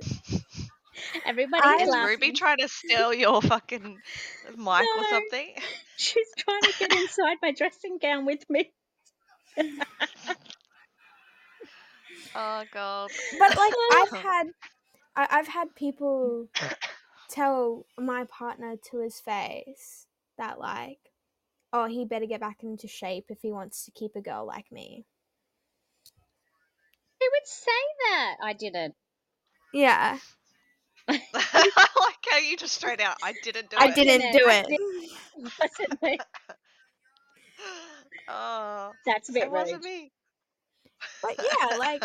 Everybody's 1.26 1.64
I- 1.64 1.82
Is 1.82 1.90
laughing. 1.90 2.20
Ruby 2.20 2.32
trying 2.32 2.58
to 2.58 2.68
steal 2.68 3.14
your 3.14 3.42
fucking 3.42 4.02
mic 4.56 4.96
or 4.96 5.02
No. 5.02 5.08
something? 5.10 5.54
She's 5.96 6.28
trying 6.38 6.64
to 6.64 6.72
get 6.78 6.92
inside 6.92 7.38
my 7.42 7.52
dressing 7.52 7.98
gown 7.98 8.26
with 8.26 8.48
me. 8.50 8.72
Oh 12.34 12.64
god. 12.72 13.10
But 13.38 13.56
like 13.56 13.74
I've 13.90 14.12
had 14.22 14.44
I, 15.16 15.28
I've 15.30 15.48
had 15.48 15.74
people 15.74 16.48
tell 17.30 17.86
my 17.98 18.24
partner 18.24 18.76
to 18.90 19.00
his 19.00 19.20
face 19.20 20.06
that 20.38 20.58
like 20.58 20.98
oh 21.72 21.86
he 21.86 22.04
better 22.04 22.26
get 22.26 22.40
back 22.40 22.62
into 22.62 22.88
shape 22.88 23.26
if 23.30 23.40
he 23.42 23.52
wants 23.52 23.84
to 23.84 23.90
keep 23.92 24.16
a 24.16 24.20
girl 24.20 24.46
like 24.46 24.70
me. 24.72 25.06
Who 27.20 27.26
would 27.32 27.46
say 27.46 27.82
that? 28.10 28.36
I 28.42 28.52
didn't. 28.52 28.94
Yeah. 29.74 30.18
I 31.08 31.20
like 31.34 32.16
how 32.30 32.38
you 32.38 32.56
just 32.56 32.74
straight 32.74 33.00
out. 33.00 33.16
I 33.22 33.34
didn't 33.42 33.70
do 33.70 33.76
it. 33.76 33.82
I 33.82 33.88
it. 33.88 33.94
didn't 33.94 34.32
do 34.32 34.48
I 34.48 34.64
it. 34.66 34.80
Wasn't 35.60 36.02
me. 36.02 36.18
Oh, 38.28 38.92
That's 39.06 39.28
a 39.28 39.32
bit 39.32 39.44
it 39.44 39.50
wasn't 39.50 39.84
me. 39.84 40.12
But 41.22 41.38
yeah, 41.38 41.76
like 41.76 42.02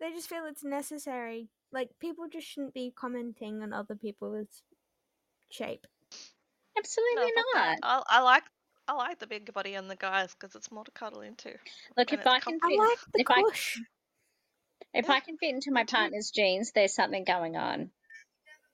they 0.00 0.10
just 0.10 0.28
feel 0.28 0.44
it's 0.46 0.64
necessary. 0.64 1.48
Like 1.72 1.90
people 2.00 2.26
just 2.30 2.46
shouldn't 2.46 2.74
be 2.74 2.92
commenting 2.94 3.62
on 3.62 3.72
other 3.72 3.94
people's 3.94 4.62
shape. 5.50 5.86
Absolutely 6.78 7.32
No, 7.36 7.42
not. 7.54 7.78
I, 7.82 8.02
I 8.08 8.20
like 8.22 8.44
I 8.88 8.92
like 8.94 9.18
the 9.18 9.26
bigger 9.26 9.52
body 9.52 9.76
on 9.76 9.88
the 9.88 9.96
guys 9.96 10.34
because 10.34 10.54
it's 10.54 10.70
more 10.70 10.84
to 10.84 10.90
cuddle 10.92 11.22
into. 11.22 11.54
Look, 11.96 12.12
if 12.12 12.26
I 12.26 12.40
can 12.40 12.58
I 12.62 12.76
like 12.76 12.98
the 13.12 13.20
if 13.20 13.30
I 13.30 13.42
cush. 13.42 13.80
If 14.96 15.06
Yeah, 15.06 15.12
I 15.12 15.20
can 15.20 15.36
fit 15.38 15.54
into 15.54 15.70
my 15.72 15.82
mm-hmm. 15.84 15.96
partner's 15.96 16.30
jeans, 16.30 16.72
there's 16.74 16.94
something 16.94 17.24
going 17.24 17.56
on. 17.56 17.90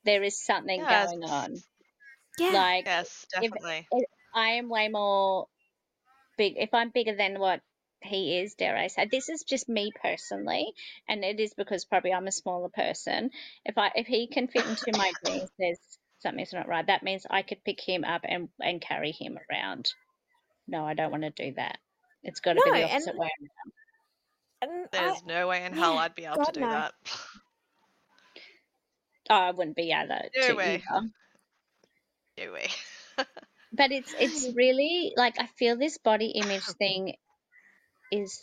There 0.05 0.23
is 0.23 0.45
something 0.45 0.81
Yes. 0.81 1.11
going 1.11 1.25
on. 1.25 1.55
Yeah. 2.39 2.51
Like 2.51 2.87
Yes, 2.87 3.27
definitely. 3.33 3.87
I 4.35 4.49
am 4.53 4.69
way 4.69 4.89
more 4.89 5.47
big. 6.39 6.55
If 6.57 6.73
I'm 6.75 6.91
bigger 6.91 7.15
than 7.15 7.39
what 7.39 7.61
he 8.03 8.39
is, 8.39 8.55
dare 8.55 8.77
I 8.77 8.89
say, 8.89 9.07
this 9.11 9.29
is 9.29 9.45
just 9.45 9.69
me 9.69 9.93
personally, 10.03 10.73
and 11.09 11.23
it 11.25 11.39
is 11.39 11.55
because 11.55 11.85
probably 11.85 12.13
I'm 12.13 12.27
a 12.27 12.33
smaller 12.33 12.69
person. 12.71 13.31
If 13.65 13.77
I 13.79 13.93
if 13.95 14.07
he 14.07 14.27
can 14.29 14.49
fit 14.49 14.67
into 14.67 14.99
my 14.99 15.13
jeans, 15.27 15.51
there's 15.59 15.79
something's 16.21 16.53
not 16.53 16.69
right. 16.69 16.87
That 16.87 17.03
means 17.03 17.27
I 17.29 17.43
could 17.43 17.63
pick 17.65 17.81
him 17.81 18.03
up 18.05 18.23
and 18.25 18.49
and 18.61 18.81
carry 18.81 19.13
him 19.13 19.39
around. 19.51 19.93
No, 20.67 20.85
I 20.85 20.95
don't 20.95 21.11
want 21.11 21.23
to 21.25 21.31
do 21.31 21.53
that. 21.57 21.79
It's 22.23 22.41
got 22.41 22.55
to 22.55 22.63
No, 22.65 22.73
be 22.73 22.79
the 22.79 22.85
and- 22.87 22.93
opposite 22.93 23.17
way. 23.19 23.29
And 24.63 24.89
I, 24.95 25.09
There's 25.11 25.25
no 25.27 25.49
way 25.49 25.65
in 25.65 25.73
hell 25.73 25.95
yeah, 25.95 26.01
I'd 26.01 26.15
be 26.15 26.25
able 26.25 26.37
God, 26.37 26.47
to 26.47 26.53
do 26.53 26.61
no. 26.61 26.69
that. 26.69 26.95
Oh, 29.31 29.35
I 29.35 29.51
wouldn't 29.51 29.77
be 29.77 29.93
either. 29.93 30.23
No 30.37 30.47
to 30.49 30.57
way. 30.57 30.83
either. 30.87 31.09
No 32.39 32.53
way. 32.53 32.69
but 33.73 33.93
it's 33.93 34.15
it's 34.19 34.51
really 34.55 35.13
like 35.17 35.35
I 35.39 35.47
feel 35.59 35.77
this 35.77 35.99
body 35.99 36.33
image 36.35 36.65
thing 36.79 37.15
is 38.11 38.41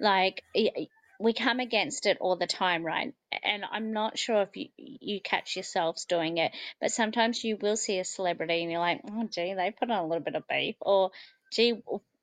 like 0.00 0.42
y- 0.54 0.70
y- 0.76 0.86
we 1.18 1.32
come 1.32 1.60
against 1.60 2.04
it 2.06 2.18
all 2.20 2.36
the 2.36 2.46
time, 2.46 2.84
right? 2.84 3.14
And 3.42 3.64
I'm 3.70 3.92
not 3.92 4.18
sure 4.18 4.42
if 4.42 4.56
you 4.56 4.68
you 4.76 5.20
catch 5.20 5.56
yourselves 5.56 6.04
doing 6.04 6.38
it, 6.38 6.52
but 6.80 6.90
sometimes 6.90 7.42
you 7.42 7.56
will 7.60 7.76
see 7.76 7.98
a 7.98 8.04
celebrity 8.04 8.62
and 8.62 8.70
you're 8.70 8.80
like, 8.80 9.00
oh, 9.10 9.26
gee, 9.32 9.54
they 9.54 9.70
put 9.70 9.90
on 9.90 9.98
a 9.98 10.06
little 10.06 10.22
bit 10.22 10.34
of 10.34 10.46
beef, 10.48 10.76
or 10.80 11.10
gee, 11.52 11.72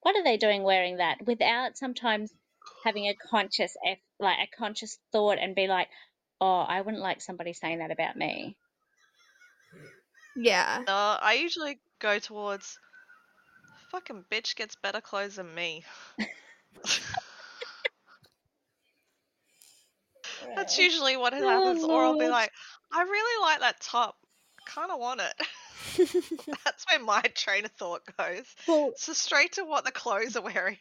what 0.01 0.15
are 0.15 0.23
they 0.23 0.37
doing 0.37 0.63
wearing 0.63 0.97
that? 0.97 1.25
Without 1.25 1.77
sometimes 1.77 2.31
having 2.84 3.08
a 3.08 3.15
conscious 3.15 3.76
eff- 3.86 4.00
like 4.19 4.38
a 4.39 4.58
conscious 4.58 4.98
thought 5.12 5.38
and 5.39 5.56
be 5.56 5.67
like, 5.67 5.88
oh, 6.41 6.62
I 6.62 6.82
wouldn't 6.82 7.04
like 7.04 7.22
somebody 7.22 7.54
saying 7.54 7.80
that 7.80 7.91
about 7.91 8.15
me. 8.15 8.58
yeah. 10.36 10.84
No, 10.88 10.93
I 11.22 11.34
usually 11.34 11.80
go 12.00 12.19
towards 12.19 12.80
fucking 13.91 14.26
bitch 14.32 14.56
gets 14.56 14.76
better 14.76 15.02
clothes 15.02 15.36
than 15.36 15.54
me. 15.54 15.84
That's 20.56 20.78
usually 20.78 21.17
what 21.17 21.34
Oh, 21.39 21.48
happens. 21.50 21.84
Or 21.84 22.04
I'll 22.04 22.15
be 22.15 22.28
like, 22.28 22.52
I 22.91 23.02
really 23.04 23.41
like 23.43 23.60
that 23.62 23.82
top. 23.82 24.15
Kind 24.65 24.91
of 24.91 25.00
want 25.00 25.22
it. 25.22 25.34
That's 26.65 26.86
where 26.89 27.00
my 27.00 27.22
train 27.36 27.65
of 27.65 27.72
thought 27.72 28.02
goes. 28.17 28.46
Well, 28.67 28.91
So 28.96 29.13
straight 29.13 29.54
to 29.54 29.63
what 29.65 29.86
the 29.86 29.91
clothes 29.91 30.36
are 30.36 30.43
wearing. 30.43 30.78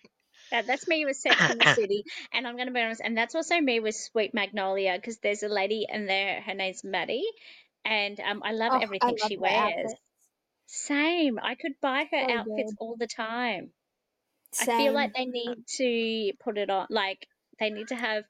That, 0.52 0.68
that's 0.68 0.86
me 0.88 1.04
with 1.06 1.16
Sex 1.16 1.50
in 1.50 1.58
the 1.58 1.64
City, 1.66 2.04
and 2.32 2.46
I'm 2.46 2.56
going 2.56 2.68
to 2.68 2.74
be 2.74 2.80
honest, 2.80 3.02
and 3.04 3.18
that's 3.18 3.34
also 3.34 3.60
me 3.60 3.80
with 3.80 3.96
Sweet 3.96 4.34
Magnolia 4.34 4.94
because 4.96 5.18
there's 5.18 5.42
a 5.42 5.48
lady 5.48 5.86
in 5.88 6.06
there, 6.06 6.42
her 6.42 6.54
name's 6.54 6.84
Maddie, 6.84 7.26
and 7.84 8.20
um, 8.20 8.42
I 8.44 8.52
love 8.52 8.74
Oh, 8.74 8.82
I 9.00 9.06
everything 9.06 9.16
love 9.22 9.30
she 9.30 9.38
wears. 9.38 9.92
outfits. 9.92 10.00
Same, 10.66 11.38
I 11.42 11.54
could 11.56 11.80
buy 11.80 12.06
her 12.10 12.24
So 12.24 12.26
outfits 12.30 12.72
good. 12.72 12.78
all 12.78 12.96
the 12.96 13.08
time. 13.08 13.72
I 14.58 14.66
feel 14.66 14.94
like 14.94 15.12
they 15.14 15.26
need 15.26 15.66
to 15.78 16.32
put 16.44 16.58
it 16.58 16.70
on, 16.70 16.88
like 16.90 17.26
they 17.60 17.70
need 17.70 17.88
to 17.88 17.96
have 17.96 18.24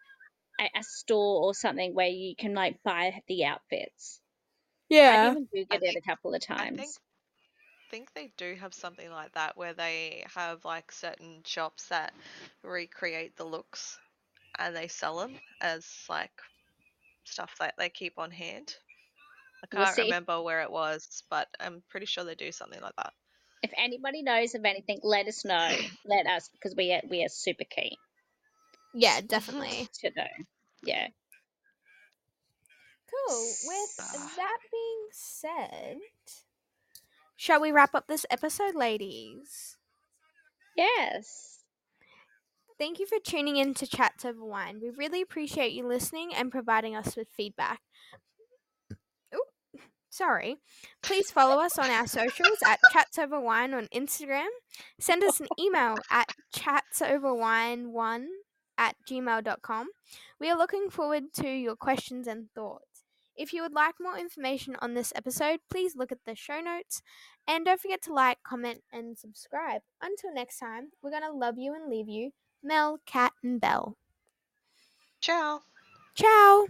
a, 0.60 0.70
a 0.76 0.82
store 0.84 1.44
or 1.44 1.54
something 1.54 1.94
where 1.94 2.08
you 2.08 2.36
can 2.36 2.54
like 2.54 2.82
buy 2.84 3.22
the 3.28 3.46
outfits. 3.46 4.20
Yeah, 4.88 5.10
I 5.10 5.18
even 5.18 5.48
I 5.70 5.76
googled 5.76 5.82
it 5.82 5.96
a 5.96 6.02
couple 6.02 6.34
of 6.34 6.42
I 6.58 6.66
times. 6.70 7.00
Think 7.92 8.10
think 8.10 8.14
they 8.14 8.32
do 8.38 8.56
have 8.58 8.72
something 8.72 9.10
like 9.10 9.32
that 9.34 9.54
where 9.54 9.74
they 9.74 10.24
have 10.34 10.64
like 10.64 10.90
certain 10.90 11.42
shops 11.44 11.88
that 11.88 12.12
recreate 12.62 13.36
the 13.36 13.44
looks 13.44 13.98
and 14.58 14.74
they 14.74 14.88
sell 14.88 15.18
them 15.18 15.32
as 15.60 15.86
like 16.08 16.30
stuff 17.24 17.54
that 17.60 17.74
they 17.76 17.90
keep 17.90 18.18
on 18.18 18.30
hand. 18.30 18.74
I 19.62 19.66
can't 19.66 19.94
see. 19.94 20.04
remember 20.04 20.40
where 20.40 20.62
it 20.62 20.70
was, 20.70 21.22
but 21.28 21.48
I'm 21.60 21.82
pretty 21.90 22.06
sure 22.06 22.24
they 22.24 22.34
do 22.34 22.50
something 22.50 22.80
like 22.80 22.96
that. 22.96 23.12
If 23.62 23.72
anybody 23.76 24.22
knows 24.22 24.54
of 24.54 24.64
anything, 24.64 25.00
let 25.02 25.28
us 25.28 25.44
know. 25.44 25.68
Let 26.06 26.26
us 26.26 26.48
because 26.48 26.74
we 26.74 26.92
are 26.92 27.02
we 27.08 27.22
are 27.24 27.28
super 27.28 27.64
keen 27.64 27.96
Yeah, 28.94 29.20
definitely. 29.20 29.86
to 30.00 30.10
know. 30.16 30.24
Yeah. 30.82 31.08
Cool. 33.28 33.52
With 33.66 33.90
Ah. 34.00 34.32
that 34.36 34.58
being 34.72 35.06
said, 35.12 35.98
shall 37.42 37.60
we 37.60 37.72
wrap 37.72 37.92
up 37.92 38.06
this 38.06 38.24
episode, 38.30 38.76
ladies? 38.76 39.76
Yes. 40.76 41.64
Thank 42.78 43.00
you 43.00 43.06
for 43.06 43.18
tuning 43.18 43.56
in 43.56 43.74
to 43.74 43.86
Chats 43.86 44.24
Over 44.24 44.44
Wine. 44.44 44.78
We 44.80 44.90
really 44.90 45.20
appreciate 45.20 45.72
you 45.72 45.84
listening 45.84 46.32
and 46.32 46.52
providing 46.52 46.94
us 46.94 47.16
with 47.16 47.26
feedback. 47.36 47.80
Ooh, 49.34 49.42
sorry. 50.08 50.58
Please 51.02 51.32
follow 51.32 51.60
us 51.60 51.78
on 51.80 51.90
our 51.90 52.06
socials 52.06 52.58
at 52.64 52.78
Chats 52.92 53.18
Over 53.18 53.40
Wine 53.40 53.74
on 53.74 53.88
Instagram. 53.92 54.46
Send 55.00 55.24
us 55.24 55.40
an 55.40 55.48
email 55.58 55.96
at 56.12 56.28
chatsoverwine1 56.56 58.24
at 58.78 58.94
gmail.com. 59.10 59.88
We 60.38 60.48
are 60.48 60.56
looking 60.58 60.90
forward 60.90 61.24
to 61.34 61.48
your 61.48 61.74
questions 61.74 62.28
and 62.28 62.50
thoughts. 62.54 62.92
If 63.36 63.52
you 63.52 63.62
would 63.62 63.72
like 63.72 63.94
more 64.00 64.18
information 64.18 64.76
on 64.80 64.94
this 64.94 65.12
episode, 65.16 65.60
please 65.70 65.96
look 65.96 66.12
at 66.12 66.24
the 66.26 66.34
show 66.34 66.60
notes. 66.60 67.02
And 67.48 67.64
don't 67.64 67.80
forget 67.80 68.02
to 68.02 68.12
like, 68.12 68.38
comment, 68.42 68.82
and 68.92 69.18
subscribe. 69.18 69.82
Until 70.00 70.32
next 70.32 70.58
time, 70.58 70.90
we're 71.02 71.10
going 71.10 71.22
to 71.22 71.32
love 71.32 71.58
you 71.58 71.74
and 71.74 71.90
leave 71.90 72.08
you. 72.08 72.30
Mel, 72.62 72.98
Kat, 73.06 73.32
and 73.42 73.60
Belle. 73.60 73.96
Ciao. 75.20 75.60
Ciao! 76.14 76.66